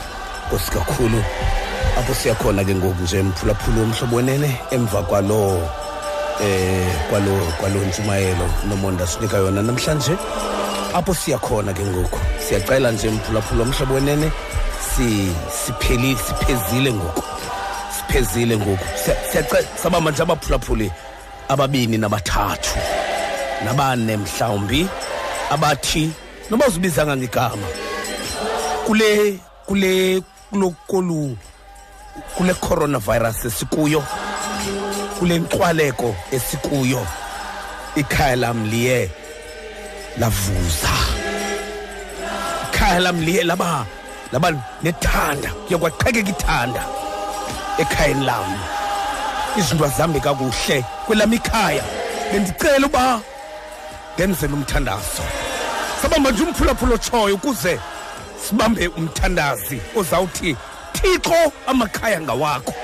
[0.47, 1.25] nkosi kakhulu.
[1.99, 5.69] Apho siyakhona ke ngoku nje mphulaphula umhlobo wenene emva kwalo.
[6.43, 9.62] Eh kwalo kwalo ntshumayelo nomonde asinika yona.
[9.62, 10.16] Namhlanje
[10.95, 12.18] apho siyakhona ke ngoku.
[12.49, 14.30] Siyacela nje mphulaphula umhlobo wenene
[14.95, 15.32] si
[15.64, 17.22] sipheli siphezile ngoku.
[17.97, 18.84] Siphezile ngoku.
[19.05, 20.93] Siya- siyacela sabamba nje abaphulaphuli
[21.49, 22.78] ababini nabathathu.
[23.64, 24.89] Nabane mhlawumbi
[25.51, 26.11] abathi
[26.51, 27.66] noba uzibizanga ngegama
[28.86, 31.36] kule kule kulokolu
[32.36, 34.05] kule coronavirus esikuyo
[35.19, 37.07] kule nxwaleko esikuyo.
[37.97, 39.11] Ikhaya lam liye
[40.19, 40.95] lavuza
[42.73, 43.87] ikhaya lam liye laba
[44.33, 44.53] laba
[44.83, 46.83] nethanda kuye kwaqhekeka ithanda
[47.79, 48.59] ekhayeni lam
[49.59, 51.85] izinto azihambe kakuhle kwelam ikhaya.
[52.33, 53.21] Bendicela uba
[54.14, 55.25] ndenzele umthandazo
[56.03, 57.81] sabamba nje umphulaphula otshoyo ukuze
[58.45, 60.57] sibambe umthandazi ozawuthi
[60.93, 62.75] thixo amakhaya ngawakho.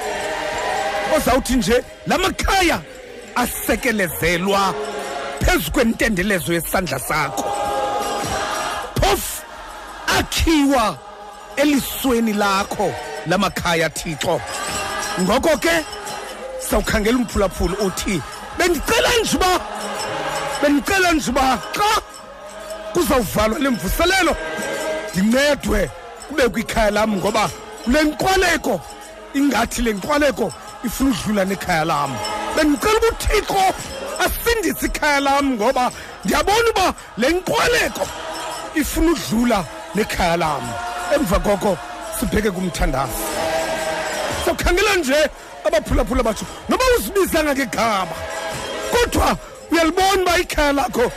[1.17, 2.81] Ozawuthi nje la makhaya
[3.35, 4.75] asekelezelwa
[5.41, 7.45] phezu kwentendelezo yesandla sakho.
[9.01, 9.43] Phofu
[10.19, 10.99] akhiwa
[11.57, 12.95] elisweni lakho
[13.27, 14.41] lamakhaya thixo.
[15.21, 15.85] Ngoko ke
[16.71, 18.23] sawukhangela umphulaphula othi
[18.59, 19.61] bendicela nje uba
[20.62, 22.03] bendicela nje uba xa
[22.93, 24.37] kuzawuvalwa le mvuselelo
[25.15, 25.91] ndincedwe
[26.29, 27.51] kube kwikhaya lam ngoba
[27.85, 28.81] kule nkwaleko
[29.35, 30.53] ingathi le nkwaleko
[30.85, 32.11] ifuna udlula nekhaya lam
[32.57, 33.74] bendicela uba uthixo
[34.24, 35.91] asindise ikhaya lam ngoba
[36.24, 38.07] ndiyabona uba le nkwaleko
[38.74, 39.64] ifuna udlula
[39.95, 40.62] nekhaya lam
[41.14, 41.78] emva koko
[42.20, 43.22] sibheke kumthandazi
[44.45, 45.30] sawukhangela nje
[45.66, 48.16] abaphulaphula batsho noba uzibizanga ngegama
[48.93, 49.37] kodwa
[49.70, 51.12] uyalibona uba ikhaya lakho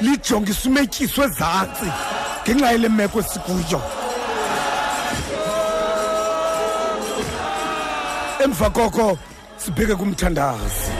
[0.00, 1.88] lijongisa umetyiswe ezantsi
[2.42, 4.01] ngenxa yele meko esikuyo.
[8.44, 9.18] Emva koko
[9.56, 10.90] sibheke kumthandazi.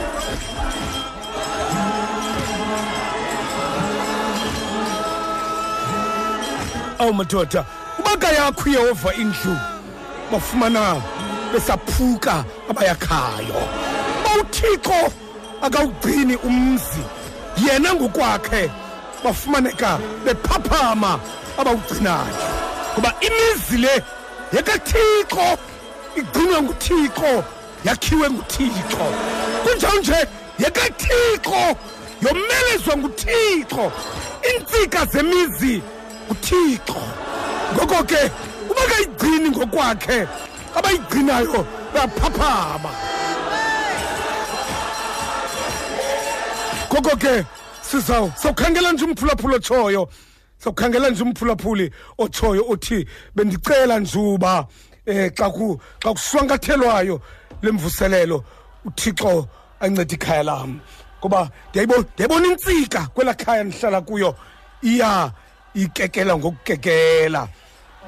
[6.99, 7.65] Awu madoda
[7.99, 9.57] uba yakho uyehova indlu.
[10.31, 11.01] Bafumana
[11.53, 13.61] besaphuka abayakhayo.
[14.19, 15.11] Uba uthixo
[15.61, 17.03] akawugcini umzi.
[17.57, 18.71] Yena ngokwakhe
[19.23, 21.19] bafumaneka bephaphama
[21.59, 22.47] abawugcinayo.
[22.93, 24.03] Ngoba imizi le
[24.53, 25.72] yekathixo.
[26.15, 27.43] Igcinwa nguthixo
[27.85, 29.05] yakhiwe nguthixo
[29.63, 30.27] kunjalo nje
[30.59, 31.61] yekathixo
[32.21, 33.91] yomelezwa nguthixo
[34.47, 35.81] iintsika zemizi
[36.25, 37.01] nguthixo
[37.73, 38.31] ngoko ke
[38.69, 40.27] uba kayigcini ngokwakhe
[40.75, 42.89] abayigcinayo bayaphaphama
[46.93, 47.45] ngoko ke
[47.81, 50.09] sizaw sawukhangela nje umphulaphula otshoyo
[50.57, 54.67] sawukhangela nje umphulaphuli otshoyo othi bendicela njuba
[55.05, 57.21] eh xa ku xa kushwankathelwayo
[57.61, 58.43] lemvuselelo
[58.85, 59.47] uthixo
[59.79, 60.79] ancede ikhaya lam.
[61.19, 64.35] Ngoba ndiyayibona ndiyayibona intsika kwelaa khaya ndihlala kuyo
[64.81, 65.31] iya
[65.73, 67.47] ikekela ngokukekela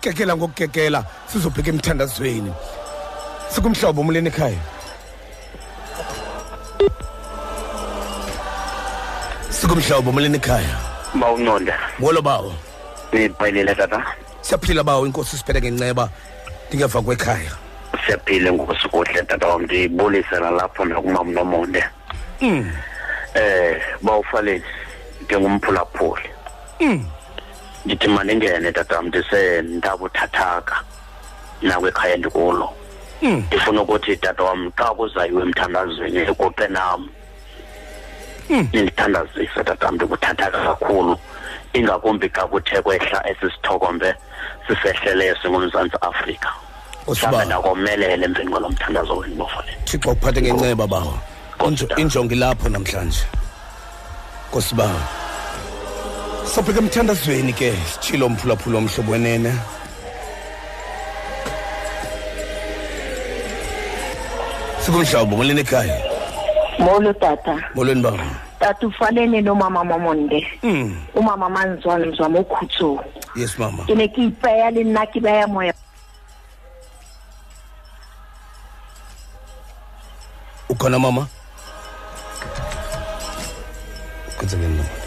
[0.01, 1.05] kekela ngokukekela.
[1.27, 2.53] Sizobheka emthandazweni.
[3.49, 4.61] Sikumhlobo umleni ekhaya?
[9.49, 10.75] Sikumhlobo umleni ekhaya?
[11.15, 12.53] Bawunonda molo bawo?
[13.13, 13.99] Niphayilile tata.
[14.41, 16.09] Siyaphila bawo inkosi siphethe ngenceba
[16.75, 17.51] ndingeva kwekhaya
[18.05, 21.83] siyaphile ngokusukuhle tata wam ndibulisela lapho nakumam nomonde
[22.41, 22.71] mm.
[23.33, 24.63] eh bawufaleni
[25.21, 26.29] ndingumphulaphuli
[26.79, 27.05] mm.
[27.85, 30.75] ndithi mandingene tata wam ndisendabuthathaka
[31.61, 32.73] nakwekhaya ndikulo
[33.21, 33.43] mm.
[33.47, 37.09] ndifuna ukuthi tata wam xa kuzayiwe emthandazweni ekuqe nam
[38.49, 38.67] mm.
[38.73, 41.19] nindithandazise tata wam ndikuthathaka kakhulu
[41.73, 44.15] ingakumbi xa kuthe kwehla esi sithokombe
[44.67, 46.53] sisehleleyo singumzantsi afrika
[47.07, 51.19] mhlawumbe ndakomelela emveni kwalo mthandazo wenu bafaleni thixo ukuphathe ngenceba bawo
[51.59, 53.23] Injo- injongo ilapho namhlanje.
[54.49, 54.99] Nkosi bawo
[56.53, 59.51] sobheka emthandazweni ke sitshilo umphulaphula omhlobo wenene.
[64.81, 65.97] Sikumhlobo molweni ekhaya.
[66.79, 67.55] Molo tata.
[67.75, 68.19] Molweni bawo
[68.59, 70.47] tata ufanele nomama mamonde.
[70.63, 70.95] Mm.
[71.15, 72.99] umama manzwane mzwama okhutso
[73.35, 73.83] yes mama.
[73.85, 75.73] Ke ne ke ipeya le nna ke beya moya.
[80.69, 81.27] Ukhona mama?
[84.37, 85.04] Kwenzekeni mama.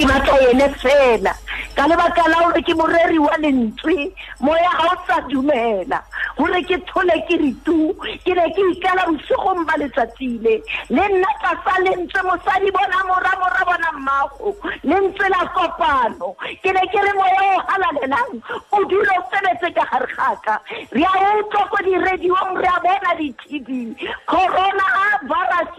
[0.00, 1.32] Ke batla ene fela.
[1.76, 3.96] Ka lebaka la gore ke moreri wa lentswe
[4.40, 6.00] moya ga o sa dumela.
[6.38, 7.92] Gore ke thole ke ritu
[8.24, 10.54] ke ne ke ikala bosigong ba letsatsile le.
[10.88, 14.56] Nna tlasa lentswe mosadi bona moramora bona mmago.
[14.84, 16.32] Lentswe la kopano.
[16.64, 18.32] Ke ne ke re moya o halalelang
[18.72, 20.56] o dule o sebetse ka gare gaka
[20.96, 23.94] re a utlwa ko dirediong re a bona di-tv.
[24.26, 25.10] Corona a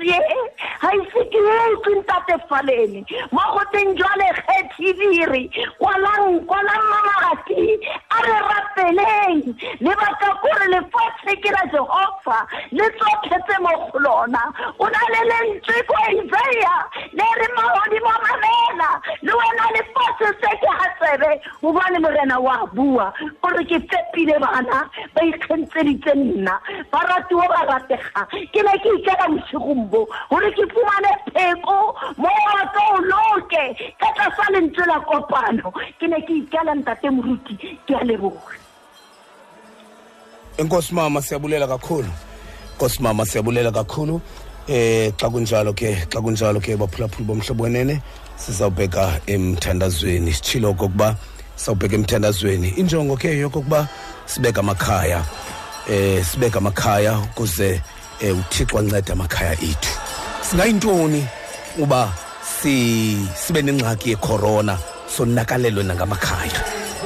[0.01, 0.13] e
[0.81, 1.39] ga ise ke
[1.73, 3.95] utlwe ntatefalene mo go teng
[4.81, 7.79] tv re kwalang kwalang mamagati
[8.09, 9.43] a re rapeleng.
[9.79, 12.39] Lebaka kore lefatshe ke la jehova
[12.71, 14.41] le tsotlhe tse mo go lona
[14.79, 16.81] o na le lentswe ko isaiah
[17.13, 18.89] le re magodimo mamela.
[19.21, 23.13] Le wena lefatshe se ke ga tsebe gobane morena wa bua.
[23.41, 26.59] Gore ke fepile bana ba ikgentseditse nna.
[26.91, 28.27] Ba ratiwa ba ratega.
[28.53, 31.77] Ke ne ke ikela bosigombo gore ke fumane pheko
[32.17, 33.63] mo waka o loke
[34.01, 35.71] ka tlasa lentswe la kopano.
[35.99, 37.53] Ke ne ke ikela ntate moruti
[37.85, 38.57] ke a leboga
[40.57, 42.09] enkosi mama siyabulela kakhulu.
[42.75, 44.21] Nkosi mama siyabulela kakhulu.
[44.67, 48.01] Eh xa kunjalo ke xa kunjalo ke baphulaphuli bomhlobo wenene
[48.37, 50.33] sizawubheka emthandazweni.
[50.33, 51.15] Sitshilo okokuba
[51.55, 52.69] sawubheka emthandazweni.
[52.77, 53.87] Injongo ke yokokuba
[54.25, 55.25] sibeke amakhaya
[55.89, 57.81] eh sibeke amakhaya ukuze
[58.21, 59.93] eh, uthixo ancede amakhaya ethu.
[60.41, 61.25] Singayintoni
[61.79, 62.13] uba
[62.61, 64.77] si sibe nengxaki yecorona
[65.17, 66.61] sonakalelwe nangamakhaya.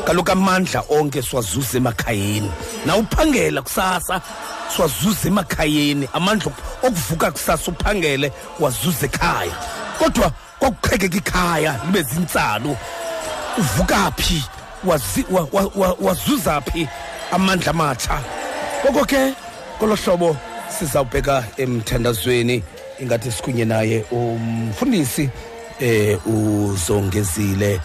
[0.05, 2.51] Kaloku amandla onke siwazuza emakhayeni.
[2.85, 4.21] Nawuphangela kusasa
[4.75, 6.09] siwazuza emakhayeni.
[6.13, 9.55] Amandla ok- okuvuka kusasa uphangele wazuza ekhaya.
[9.99, 12.77] Kodwa kwakuqhekeka ikhaya libe zintsalu
[13.57, 14.43] uvuka phi?
[14.85, 16.87] Wazi- wa- wa- wa- wazuza phi
[17.31, 18.19] amandla amatsha?
[18.85, 19.33] Ngoko ke
[19.79, 20.37] kolo hlobo
[20.79, 22.63] sizawubheka emthandazweni
[22.99, 25.29] ingathi sikunye naye umfundisi
[25.79, 27.79] eh uzongezile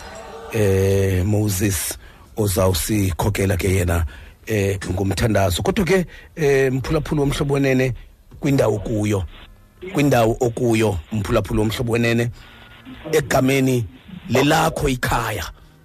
[0.52, 1.98] eh Moses
[2.36, 4.04] ozawusikhokela ke yena
[4.46, 5.62] eh ngumthandazo.
[5.62, 6.06] Kodwa ke
[6.36, 7.94] eh mphulaphula womhlobo wenene
[8.40, 9.24] kwindawo kuyo
[9.92, 12.30] kwindawo okuyo mphulaphula womhlobo wenene
[13.12, 13.86] egameni
[14.28, 15.44] lelakho ikhaya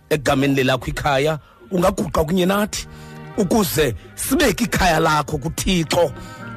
[0.10, 1.40] egameni lelakho ikhaya
[1.72, 2.88] ungaguqa kunye nathi
[3.38, 6.12] ukuze sibeke ikhaya lakho kuthixo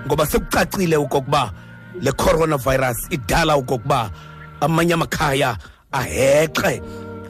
[0.07, 1.53] ngoba sekucacile okokuba
[2.03, 4.11] le coronavirus idala okokuba
[4.61, 5.57] amanye amakhaya
[5.93, 6.83] ahexe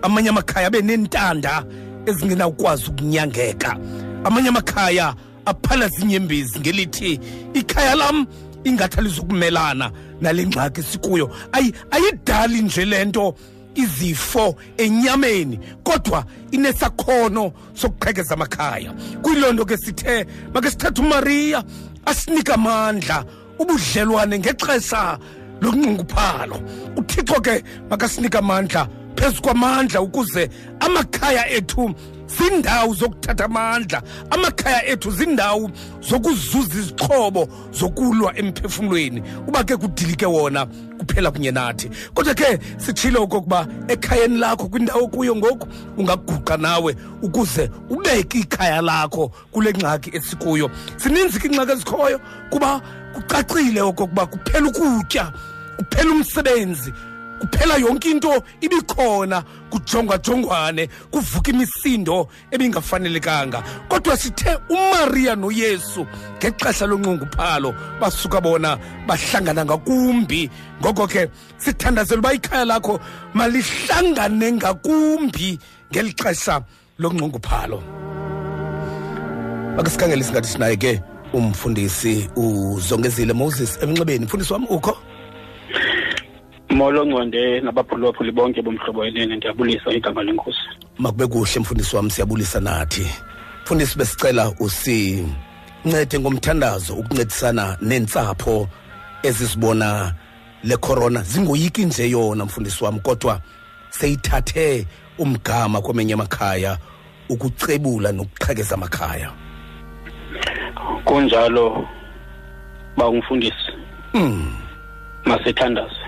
[0.02, 1.64] amanye amakhaya abe nentanda
[2.06, 3.76] ezingenawukwazi ukunyangeka.
[4.24, 5.14] Amanye amakhaya
[5.46, 7.20] aphala zinyembezi ngelithi
[7.54, 8.26] ikhaya lam
[8.64, 9.90] ingathi alizukumelana
[10.20, 11.30] nale ngxaki sikuyo.
[11.52, 13.34] Ayi- ayidali nje le nto
[13.74, 18.92] izifo enyameni kodwa inesakhono sokuqhekeza amakhaya.
[19.22, 21.64] Kuyiloo nto ke sithe make sithathe umariya
[22.06, 23.24] asinika amandla
[23.58, 25.18] ubudlelwane ngexesha
[25.60, 26.60] lokunxunguphalo
[26.96, 31.94] uthixo ke makasinika amandla phezu kwamandla ukuze amakhaya ethu
[32.28, 34.02] zindawo zokuthatha amandla.
[34.30, 35.70] Amakhaya ethu zindawo
[36.00, 39.22] zokuzuza izixhobo zokulwa emphefumlweni.
[39.46, 40.66] Uba ke kudilike wona
[40.98, 41.90] kuphela kunye nathi.
[42.14, 49.32] Kodwa ke sitshilo okokuba ekhayeni lakho kwindawo kuyo ngoku ungaguqa nawe ukuze ubeke ikhaya lakho
[49.52, 50.70] kule ngxaki esikuyo.
[50.96, 52.20] Zininzi ke iingxaki ezikhoyo
[52.50, 52.80] kuba
[53.14, 55.32] kucacile okokuba kuphela ukutya
[55.76, 56.92] kuphela umsebenzi
[57.38, 63.62] kuphela yonke into ibikhona kujongwajongwane kuvuka imisindo ebingafanelekanga.
[63.88, 66.06] Kodwa sithe umariya noyesu
[66.38, 70.50] ngexesha lonqunguphalo basuka bona bahlangana ngakumbi.
[70.80, 73.00] Ngoko ke sithandazela uba ikhaya lakho
[73.34, 75.58] malihlangane ngakumbi
[75.92, 76.62] ngeli xesha
[76.98, 77.82] lonqunguphalo
[79.78, 81.02] ake sikhangele singathi sinaye ke
[81.32, 84.24] umfundisi uzongezile moses emnxebeni.
[84.24, 84.98] Mfundisi wam ukho?
[86.70, 90.58] Molo ngconde nabaphulaphuli bonke bomhlobo elene ndiyabulisa igama lenkosi.
[90.98, 93.06] Makube kuhle mfundisi wam siyabulisa nathi.
[93.62, 98.68] Mfundisi besicela usincede ngomthandazo ukuncedisana neentsapho
[99.22, 100.14] ezisibona
[100.64, 101.22] le corona.
[101.22, 103.40] Zingoyiki nje yona mfundisi wam kodwa
[103.90, 104.86] seyithathe
[105.18, 106.78] umgama kwemenye amakhaya
[107.28, 109.47] ukucebula nokuqhekeza amakhaya.
[111.04, 111.88] Kunjalo
[112.96, 113.72] ba umfundisi
[114.14, 114.56] mm.
[115.24, 116.04] masithandaze.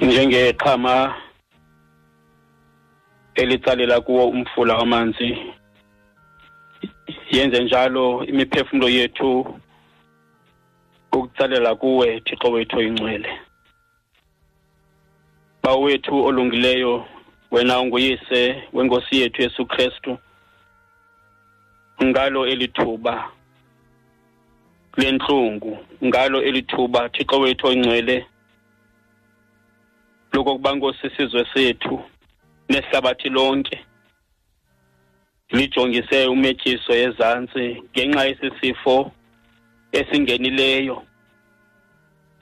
[0.00, 1.14] Njengeqhama
[3.34, 5.38] elitsalela kuwo umfula wamanzi
[7.30, 9.58] yenze njalo imiphefumulo yethu
[11.12, 13.40] ukutsalela kuwe thixo wethu oyingcwele.
[15.62, 17.06] Bawo wethu olungileyo
[17.50, 20.18] wena unguyise wenkosi yethu yesu kristu
[22.04, 23.30] ngalo elithuba
[24.96, 28.26] lenhlungu ngalo elithuba thixo wethu oyingcwele
[30.32, 32.02] lokokuba nkosi isizwe sethu
[32.68, 33.84] nehlabathi lonke.
[35.50, 39.12] Lijongise umetyiso ezantsi ngenxa yesisifo
[39.92, 41.02] esingenileyo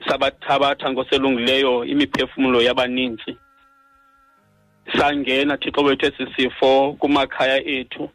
[0.07, 3.37] sabathabatha ngoselungileyo imiphefumulo yabaninzi.
[4.95, 8.09] Sangena thixo wethu esi sifo kumakhaya ethu.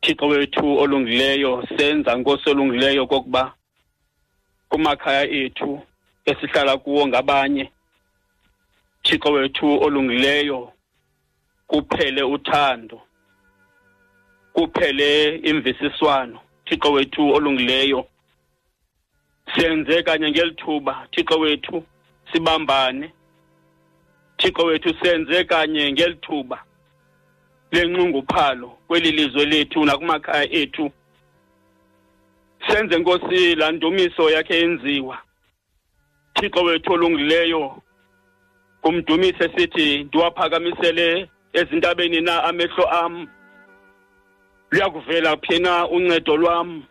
[0.00, 3.54] Thixo wethu olungileyo senza ngosolungileyo kokuba
[4.68, 5.82] kumakhaya ethu
[6.24, 7.70] esihlala kuwo ngabanye.
[9.02, 10.72] Thixo wethu olungileyo
[11.66, 13.00] kuphele uthando
[14.52, 16.40] kuphele imvisiswano.
[16.64, 18.06] Thixo wethu olungileyo
[19.56, 21.08] senze kanye ngelithuba.
[21.10, 21.84] Thixo wethu
[22.32, 23.12] sibambane.
[24.38, 26.58] Thixo wethu senze kanye ngelithuba
[27.72, 30.90] lenxunguphalo kweli lizwe lethu nakumakhaya ethu.
[32.68, 35.18] Senze nkosi laa ndumiso yakhe yenziwa.
[36.34, 37.82] Thixo wethu olungileyo
[38.80, 43.28] kumdumise sithi ndiwaphakamisele ezintabeni na amehlo am?
[44.70, 46.82] Luyakuvela phi na uncedo lwam?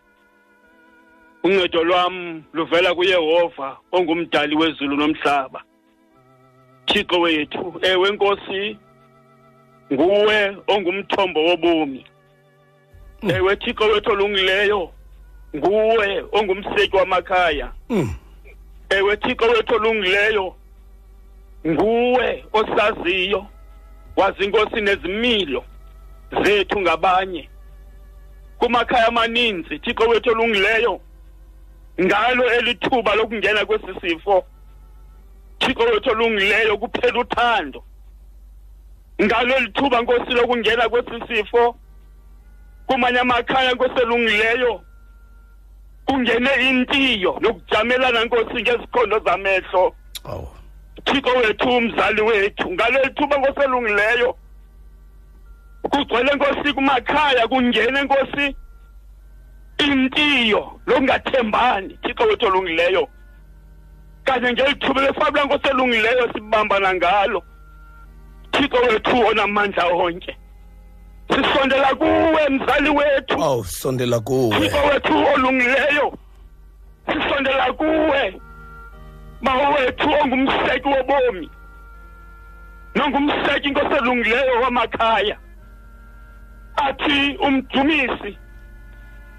[1.43, 5.63] Uncedo lwam luvela kuyehova ongumdali wezulu nomhlaba.
[6.85, 8.77] Thixo wethu ewe nkosi
[9.93, 12.05] nguwe ongumthombo wobomi.
[13.21, 14.91] Ewe thixo wethu olungileyo
[15.55, 17.71] nguwe ongumseki wamakhaya.
[18.89, 20.55] Ewe thixo wethu olungileyo
[21.67, 23.47] nguwe osaziyo
[24.15, 25.63] wazi inkosi nezimilo
[26.43, 27.49] zethu ngabanye.
[28.57, 31.01] Kumakhaya amaninzi thixo wethu olungileyo
[32.01, 34.45] ngalo elithuba lokungena kwesi sifo.
[35.59, 37.83] Thixo wethu olungileyo kuphela uthando.
[39.21, 41.75] Ngalo lithuba nkosi lokungena kwesi sifo
[42.87, 44.81] kumanye amakhaya nkosi elungileyo
[46.05, 49.95] kungene intiyo nokujamelana nkosi ngezikhondo zamehlo.
[51.05, 54.37] Thixo wethu umzali wethu ngalo lithuba nkosi elungileyo
[55.81, 58.55] kugcwele nkosi kumakhaya kungene nkosi
[59.77, 63.09] intiyo lokungathembani thixo wethu olungileyo
[64.25, 67.43] kanye ngelithuba lesabula nkosi elungileyo sibambana ngalo.
[68.51, 70.37] Thixo wethu onamandla onke.
[71.29, 73.43] Sisondela kuwe mzali wethu.
[73.43, 74.59] Aw sondela kuwe.
[74.59, 76.17] Thixo wethu olungileyo
[77.07, 78.41] sisondela kuwe.
[79.41, 81.49] Mawo wethu ongumseki wobomi
[82.95, 85.37] nongumseki inkosi elungileyo wamakhaya.
[86.75, 88.37] Athi umdumisi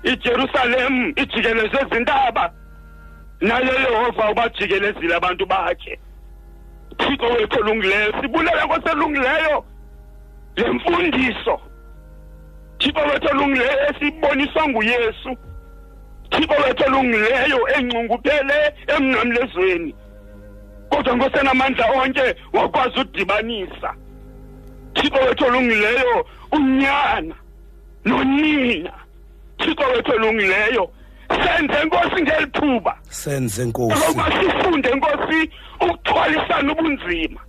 [0.03, 2.53] iJerusalem ijikelezwe izintaba
[3.41, 5.99] naye yehova ubajikelezile abantu bakhe.
[6.99, 9.65] Thixo wethu olungileyo sibulela nkosi elungileyo
[10.57, 11.61] le mfundiso
[12.79, 15.37] thixo wethu olungileyo esiboniswa nguyesu.
[16.31, 19.95] Thixo wethu olungileyo engcunguphele emnqamlezweni.
[20.89, 23.95] Kodwa ngosenamandla onke wakwazi udibanisa.
[24.95, 27.35] Thixo wethu olungileyo unyana
[28.05, 28.93] nonina.
[29.59, 30.91] Thixo wethu olungileyo
[31.31, 32.99] senze nkosi ngelithuba.
[33.09, 34.13] Senze nkosi.
[34.13, 35.51] Ngoba sifunde nkosi
[35.81, 37.41] ukuthwalisana ubunzima.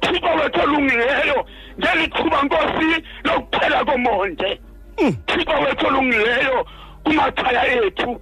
[0.00, 1.46] Thixo wethu olungileyo
[1.78, 4.60] ngelithuba nkosi lokuphela komonde.
[5.26, 6.66] Thixo wethu olungileyo
[7.04, 8.20] kumakhaya ethu.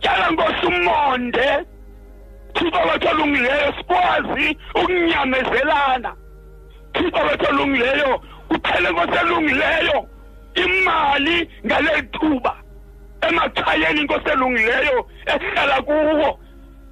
[0.00, 1.48] Tyala nkosi umonde.
[2.54, 6.16] Thixo wethu olungileyo sikwazi ukunyamezelana.
[6.92, 10.08] Thixo wethu olungileyo kuphele nkosi elungileyo.
[10.54, 12.56] Imali ngaleli thuba.
[13.20, 16.38] Emakhayeni inkosi elungileyo esihlala kuwo.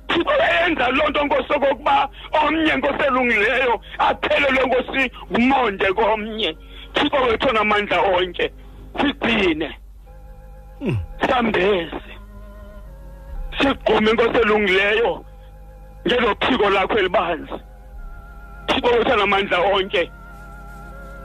[0.09, 2.09] Thixo eyenza loo nto nkosi okokuba
[2.47, 6.57] omnye nkosi elungileyo aphelelwe nkosi ngumonde komnye.
[6.95, 8.53] Thixo wethu onamandla onke
[9.01, 9.79] sigcine.
[11.29, 12.11] Sambeze
[13.59, 15.25] sigqume inkosi elungileyo
[16.07, 17.59] ngelo phiko lakho elibanzi.
[18.67, 20.11] Thixo wethu onamandla onke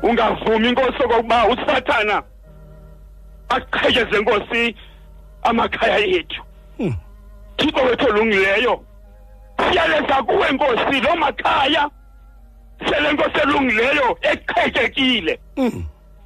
[0.04, 2.24] ungavumi inkosi okokuba usathana
[3.50, 4.76] aqhekeze nkosi
[5.44, 6.44] amakhaya ethu.
[7.58, 8.84] Thixo wethu olungileyo
[9.70, 11.90] siyaleza kuwe nkosi loo makhaya.
[12.90, 15.40] Sele nkosi elungileyo eqhekekile.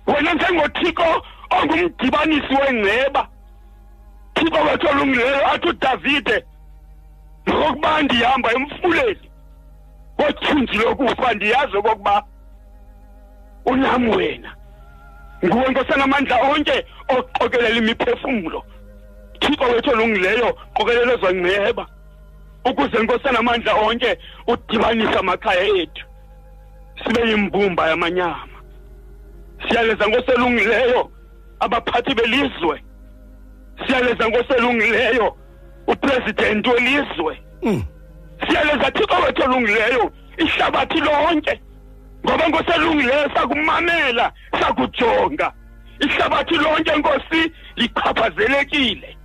[0.07, 3.27] Wena njengothixo ongumdibanisi wengceba.
[4.33, 6.45] Thixo wethu olungileyo athi udavide
[7.49, 9.29] ngokokuba ndihamba emfuleni
[10.17, 12.23] wothunzi lokufa ndiyazi okokuba
[13.65, 14.55] unam wena.
[15.45, 18.65] Nguwe nkosanamandla onke oqokelela imiphefumlo
[19.43, 21.85] thixo wethu olungileyo qokelela ezongceba
[22.65, 24.17] ukuze nkosanamandla onke
[24.47, 26.05] udibanise amakhaya ethu.
[27.03, 28.57] Sibe yimbumba yamanyama.
[29.67, 31.11] Siyaleza nkoselungileyo
[31.59, 32.83] abaphathi belizwe.
[33.85, 35.37] Siyaleza nkoselungileyo
[35.87, 37.41] upresident welizwe.
[38.47, 41.61] Siyaleza thixo wethu olungileyo ihlabathi lonke.
[42.25, 45.51] Ngoba nkoselungileyo sakumamela sakujonga.
[45.99, 49.17] Ihlabathi lonke nkosi lichaphazelekile.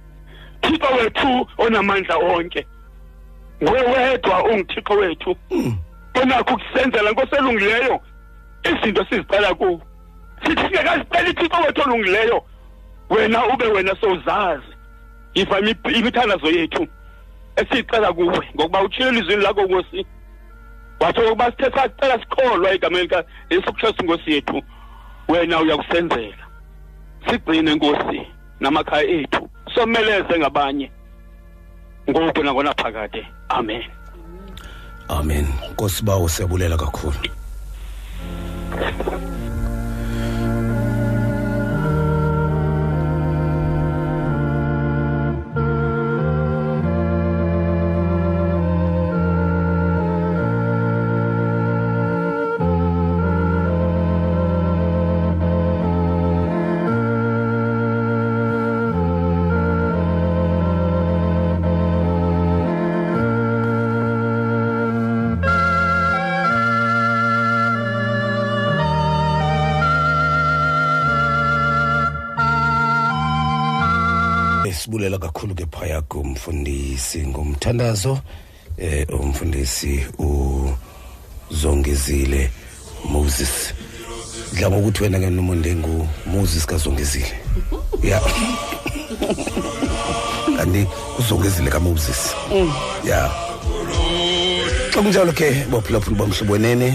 [0.62, 2.66] Thixo wethu onamandla onke
[3.62, 5.36] nguwe wedwa ungithixo wethu.
[6.22, 8.00] Onakho ukusenzela nkoselungileyo
[8.64, 9.80] izinto siziqala kuwo
[10.44, 12.44] sithi singekazicela ithixo wethu olungileyo.
[13.10, 14.66] Wena ube wena sowuzazi.
[15.34, 15.60] Yiva
[15.98, 16.86] imithandazo yethu
[17.56, 20.06] esiyicela kuwe ngokuba utshilo elizwini lakho nkosi.
[21.00, 23.08] Watsho ukuba sithe sacela sikholwa egameni
[23.50, 24.62] yesu kristu nkosi yethu.
[25.28, 26.46] Wena uyakusenzela.
[27.30, 28.26] Sigcine nkosi
[28.60, 29.47] namakhaya ethu.
[29.78, 30.90] Someleze ngabanye
[32.10, 33.82] ngoku nangona phakade amen.
[35.08, 35.46] Amen.
[35.70, 37.16] Nkosi bawo siyabulela kakhulu.
[76.38, 78.18] Phaya kumfundisi ngomthandazo
[78.78, 80.06] eh umfundisi
[81.50, 82.50] uzongezile
[83.04, 83.74] Moses.
[84.52, 87.32] Dla ngokuthi wena ke nomonde ngu Moses kazongezile.
[88.02, 88.20] Ya.
[90.56, 90.86] Kanti
[91.18, 92.34] uzongezile ka Moses
[93.04, 93.30] ya.
[94.92, 96.94] Xa kunjalo ke bophulaphula bomhlobo wenene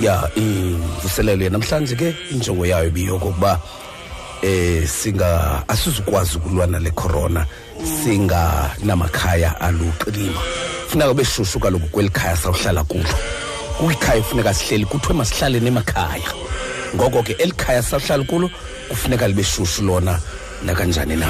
[0.00, 3.60] ya imvuselelo namhlanje ke injongo yayo biyokokuba
[4.42, 7.46] eh singa asizukwazi ukulwa nale corona.
[7.84, 10.40] Singa namakhaya aluqilima.
[10.88, 13.08] Funeka beshushu kaloku kwelikhaya sawuhlala kulo.
[13.78, 16.30] Kwikhaya funeka sihleli kuthiwe masihlale nemakhaya.
[16.94, 18.50] Ngoko ke elikhaya sawuhlala kulo
[18.88, 20.18] kufuneka libe shushu lona
[20.64, 21.26] nakanjani na.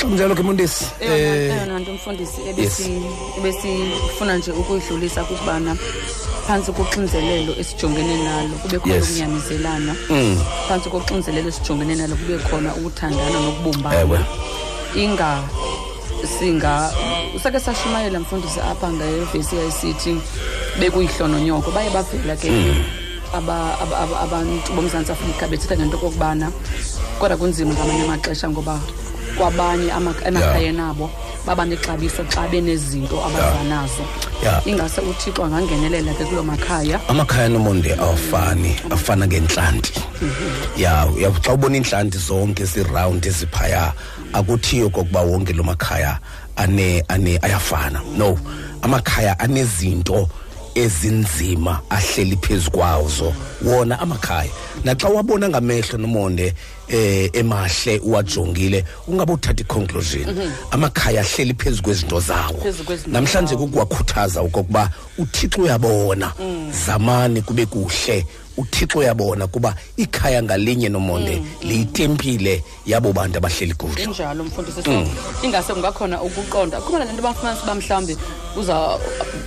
[0.00, 3.02] Xa kunjalo ke mondesi eyona nto mfundisi ebesi-
[3.38, 5.76] ebesifuna nje ukuyidlulisa kukubana
[6.46, 9.04] phantsi koxinzelelo esijongene nalo kube khona Yes.
[9.10, 10.40] ukunyamezelana Mm.
[10.68, 14.00] phantsi koxinzelelo esijongene nalo kube khona ukuthandana nokubumbana.
[14.00, 14.18] Ewe
[14.96, 15.42] inga
[16.38, 16.90] singa.
[17.36, 20.16] Usake sashumayela mfundisi apha ngevesi yayisithi
[20.80, 21.70] bekuyihlononyoko.
[21.70, 22.50] Baye bavela ke
[23.34, 26.50] aba- aba- aba- abantu bomzantsi afrika bethetha ngento kokubana
[27.18, 28.80] kodwa kunzima ngamanye amaxesha ngoba
[29.38, 31.10] kwabanye ama- emakhayeni abo
[31.46, 34.04] baba nexabiso xa benezinto abaza nazo.
[34.44, 34.60] Ya.
[34.66, 37.00] ingase uthixo angangenelela ke kuloo makhaya.
[37.08, 39.92] Amakhaya nomonde awafani afana ngentlanti.
[40.76, 43.92] Ya ya xa ubona intlanti zonke ziround eziphaya
[44.32, 46.18] akuthiyo kokuba wonke lo makhaya
[46.56, 48.00] ane ane ayafana.
[48.16, 48.38] No
[48.82, 50.28] amakhaya anezinto
[50.74, 53.32] ezinzima ahleli phezu kwazo.
[53.64, 54.50] Wona amakhaya
[54.84, 56.54] naxa wabona ngamehlo nomonde
[56.88, 60.24] eh emahle uwajongile ungabe uthatha iconclusion.
[60.30, 60.50] Mhm.
[60.70, 62.64] amakhaya ahleli phezu kwezinto zawo.
[63.06, 66.32] Namhlanje kukuwakhuthaza okokuba uthixo uyabona.
[66.40, 66.72] Mm.
[66.86, 68.26] zamani kube kuhle
[68.56, 74.90] uthixo uyabona kuba ikhaya ngalinye nomonde Mm, liyitempile yabo bantu abahleli kulo injalo mfundisi so
[74.90, 75.08] Mm.
[75.42, 78.16] ingase kungakhona ukuqonda khona lento bafumanisa uba mhlawumbi
[78.56, 78.98] uza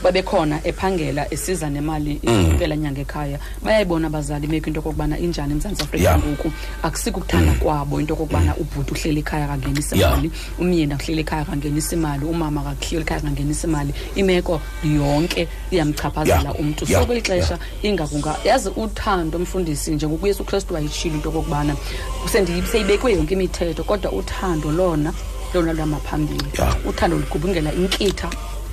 [0.04, 2.46] babekhona ephangela esiza nemali Mm.
[2.52, 6.20] impela nyanga ekhaya bayayibona abazali meko into okokubana injani emzantsi afrika Yeah.
[6.20, 6.52] ngoku
[6.84, 10.12] akusikukuthanda kwabo into okokubana ubhuti uhleli ekhaya akangenisa Yeah.
[10.14, 16.60] imali umyeni akuhleli ekhaya akangenisa imali umama akakuhleli ekhaya akangenisa imali imeko yonke iyamchaphazela Yeah.
[16.60, 17.02] umntu Yeah.
[17.02, 18.70] so kweli xesha ingakunga yazi
[19.00, 21.76] uthando mfundisi njengoku uyesu kristu wayitshilo into okokubana
[22.32, 25.14] sendi- seyibekwe yonke imithetho kodwa uthando lona
[25.54, 26.46] lona lwamaphambili.
[26.86, 28.30] Uthando ligubungela inkitha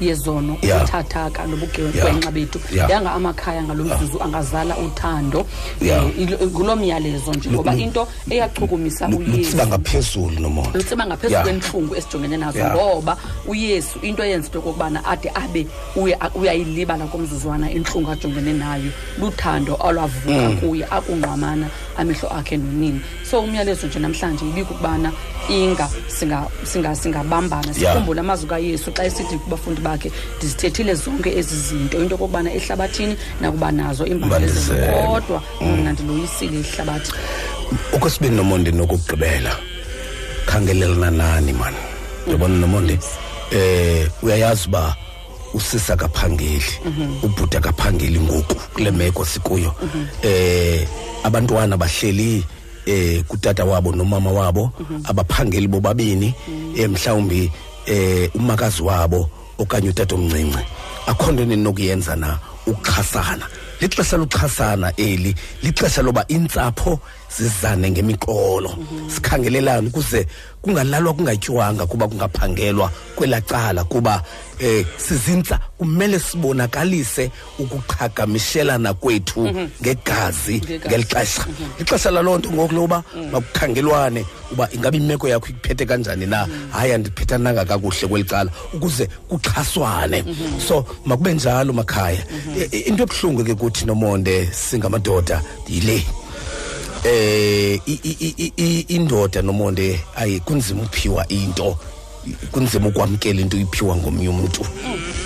[0.08, 0.76] yezono Yeah.
[0.82, 2.32] ubuthathaka nobugwenxa Yeah.
[2.32, 2.90] bethu Yeah.
[2.90, 5.46] yanga amakhaya ngalo mzuzu angazala uthando
[5.80, 6.04] Yeah.
[6.06, 10.78] Eh, ilo- ngulo myalezo nje Lu- ngoba lu- into eyachukumisa Lu- uyesu lutsiba ngaphezulu nomonde
[10.78, 11.44] lutsiba ngaphezulu Yeah.
[11.44, 12.74] kwentlungu esijongene nazo Yeah.
[12.74, 13.16] ngoba
[13.48, 15.66] uyesu into eyenza into okokubana ade abe
[15.96, 20.56] uya- uyayilibala komzuzwana intlungu ajongene nayo luthando alwavuka Mm.
[20.60, 21.66] kuye akungqwamana
[21.96, 23.00] amehlo akhe nonini.
[23.30, 25.12] So umyalezo nje namhlanje ibikukubana
[25.48, 27.66] inga singa- singa- singabambana.
[27.66, 27.74] Yeah.
[27.92, 31.98] sikhumbule amazwi kayesu xa esithi kubafundi bakhe ndizithethile zonke ezi zinto.
[32.02, 34.92] Into okokubana ehlabathini nakuba nazo Imbalezelo.
[35.06, 37.12] kodwa mna ndiloyisile ihlabathi.
[37.94, 39.56] Okwesibini nomonde nokugqibela.
[40.46, 41.76] Khangelelana nani mani
[42.26, 42.98] uyabona nomonde
[43.50, 44.96] eh uyayazi uba
[45.54, 46.72] usisa kaphangeli
[47.22, 49.74] ubhuti akaphangeli ngoku kule meko sikuyo.
[50.22, 50.88] Eh
[51.24, 52.44] abantwana bahleli
[52.86, 54.72] eh kutata wabo nomama wabo
[55.04, 56.34] abaphangeli bobabini
[56.76, 57.52] eh mhlawumbi
[57.86, 60.58] eh umakazi wabo okanye utata omncinci.
[61.06, 62.38] Akho nto ninokuyenza na?
[62.66, 63.46] Ukuxhasana.
[63.80, 67.00] Lixesha lokuxhasana eli lixesha loba intsapho
[67.38, 68.70] zizane ngemiqolo
[69.14, 70.26] sikhangelelane ukuze
[70.62, 74.22] kungalalwa kungatywanga kuba kungaphangelwa kwelaa cala kuba
[74.58, 79.68] eh sizintsa kumele sibonakalise ukuqhagamishelana kwethu Mhm.
[79.82, 80.88] ngegazi Ngegazi.
[80.88, 81.46] ngeli xesha
[81.80, 83.02] ixesha laloo nto ngoku loba
[83.32, 86.46] makukhangelwane uba ingaba imeko yakho ikuphethe kanjani na.
[86.70, 90.24] Hayi andiphethananga kakuhle kweli cala ukuze kuxhaswane.
[90.68, 92.22] So makube njalo makhaya.
[92.56, 96.04] I- i- into ebuhlungu ke kuthi nomonde singamadoda yile.
[97.04, 97.80] Eh
[98.88, 101.78] indoda nomonde ayi kunzima uphiwa into.
[102.50, 104.66] Kunzima ukwamkela into uyiphiwa ngomnye umuntu.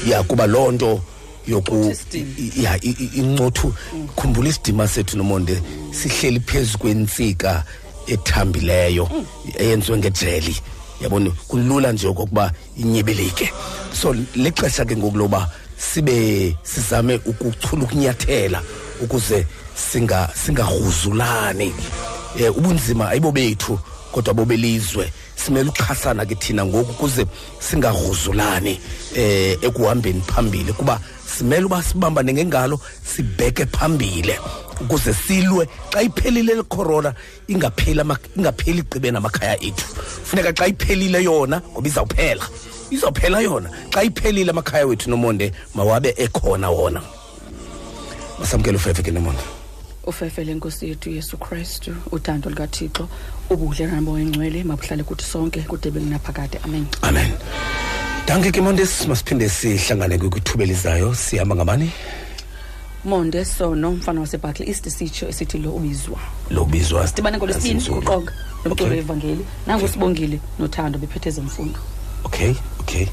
[0.09, 1.01] Ya kuba loo nto
[1.47, 1.97] yoku
[2.63, 2.81] ya
[3.15, 3.75] incothu
[4.17, 7.65] khumbula isidima sethu nomonde sihleli phezu kwentsika
[8.07, 9.09] ethambileyo
[9.59, 10.57] eyenziwe ngejeli.
[11.01, 11.31] Yabona?
[11.49, 13.53] Kulula nje okokuba inyebeleke
[14.03, 18.63] so lexesha ke ngoku loba sibe sizame ukuchula ukunyathela
[19.03, 19.47] ukuze
[19.77, 21.75] singa singarhuzulani
[22.39, 23.79] eh ubunzima ayibo bethu
[24.13, 27.27] kodwa bobelizwe simele uxhasana ke thina ngoku ukuze
[27.61, 28.81] singarhuzulani
[29.15, 30.73] eh ekuhambeni phambili.
[30.73, 34.41] Kuba simele uba sibambane ngengalo sibheke phambile
[34.81, 35.69] ukuze silwe.
[35.91, 37.15] Xa iphelile le corona
[37.49, 38.03] ingapheli
[38.37, 39.87] ingapheli igqibeni amakhaya ethu.
[40.25, 42.45] Funeka xa iphelile yona ngoba izawuphela.
[42.91, 43.71] Izawuphela yona.
[43.91, 47.03] Xa iphelile amakhaya wethu nomonde mawabe ekhona wona.
[48.39, 49.56] Masamkele ufefe ke nomonde.
[50.07, 53.09] Ufefe lenkosi yethu yesu kristu uthando lukathixo
[53.51, 56.87] ubudlelwane boyingcwele mabuhlale kuthi sonke kude belinaphakade amen.
[57.03, 57.31] Amen.
[58.27, 61.91] Danke ke mondes masiphinde sihlangane ke kwithuba elizayo sihamba ngabani?
[63.05, 66.19] Monde sono mfana wasebuckle east sitsho esithi lo ubizwa.
[66.51, 68.01] Lo ubizwa sidibane ngolwesibini Nantsinzulu.
[68.01, 68.33] uqonga
[68.65, 68.97] nomculo Okay.
[68.99, 71.79] wevangeli nangu sibongile nothando bephethe zemfundo.
[72.25, 73.07] Okay okay.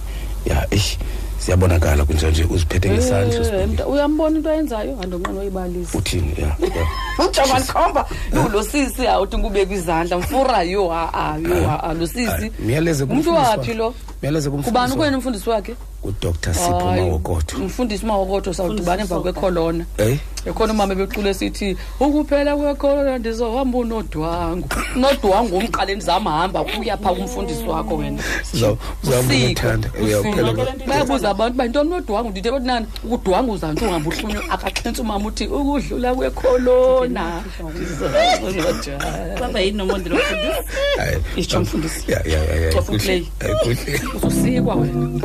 [0.46, 0.98] Ya eish.
[1.46, 3.66] Siyabonakala kunjanje uziphethe ngesandla Eh, Sibongile.
[3.66, 4.98] mnta- uyambona into ayenzayo?
[5.04, 5.98] Andonqena uyibalisa.
[5.98, 6.34] Uthini?
[6.38, 6.56] Ya ya.
[7.26, 8.06] ujonga ndikhomba
[8.54, 10.18] lo sisi awuthi ngubeka izandla.
[10.18, 12.52] Mfura yo ha yo ha lo sisi.
[12.60, 13.74] Miyaleze umntu kumfundisi waphi wakhe.
[13.74, 13.94] lo?
[14.22, 15.76] Miyaleze kubani kumfundisi kwena umfundisi wakhe?
[16.04, 20.18] Udr sipho Hayi, mawokoto umfundisi mawokoto sawudibana emva kwekholona Eh?
[20.46, 24.68] ekhona umama ebecule sithi ukuphela kwekhona ndizohamba unodwangu.
[24.96, 28.20] Unodwangu umqale ndizamhamba kuya phaa kumfundisi wakho wena.
[28.54, 29.90] Uza- uzahamba Usiko, unothanda.
[30.04, 30.64] Uyaphela usiko.
[30.66, 35.26] kwa- bayabuza abantu uba yintoni unodwangu ndithe bathi nani ukudwanguza nje ungahamba uhlunywe akaxhentsa umama
[35.28, 37.24] uthi ukudlula kwekholona
[39.40, 40.64] Baba yini nomonde lo mfundisi?
[40.98, 42.12] Hayi, Itsho mfundisi.
[42.12, 43.26] ya ya ya ya Cofa kuhle uplay.
[43.40, 45.20] Hayi, kuhle uzosikwa wena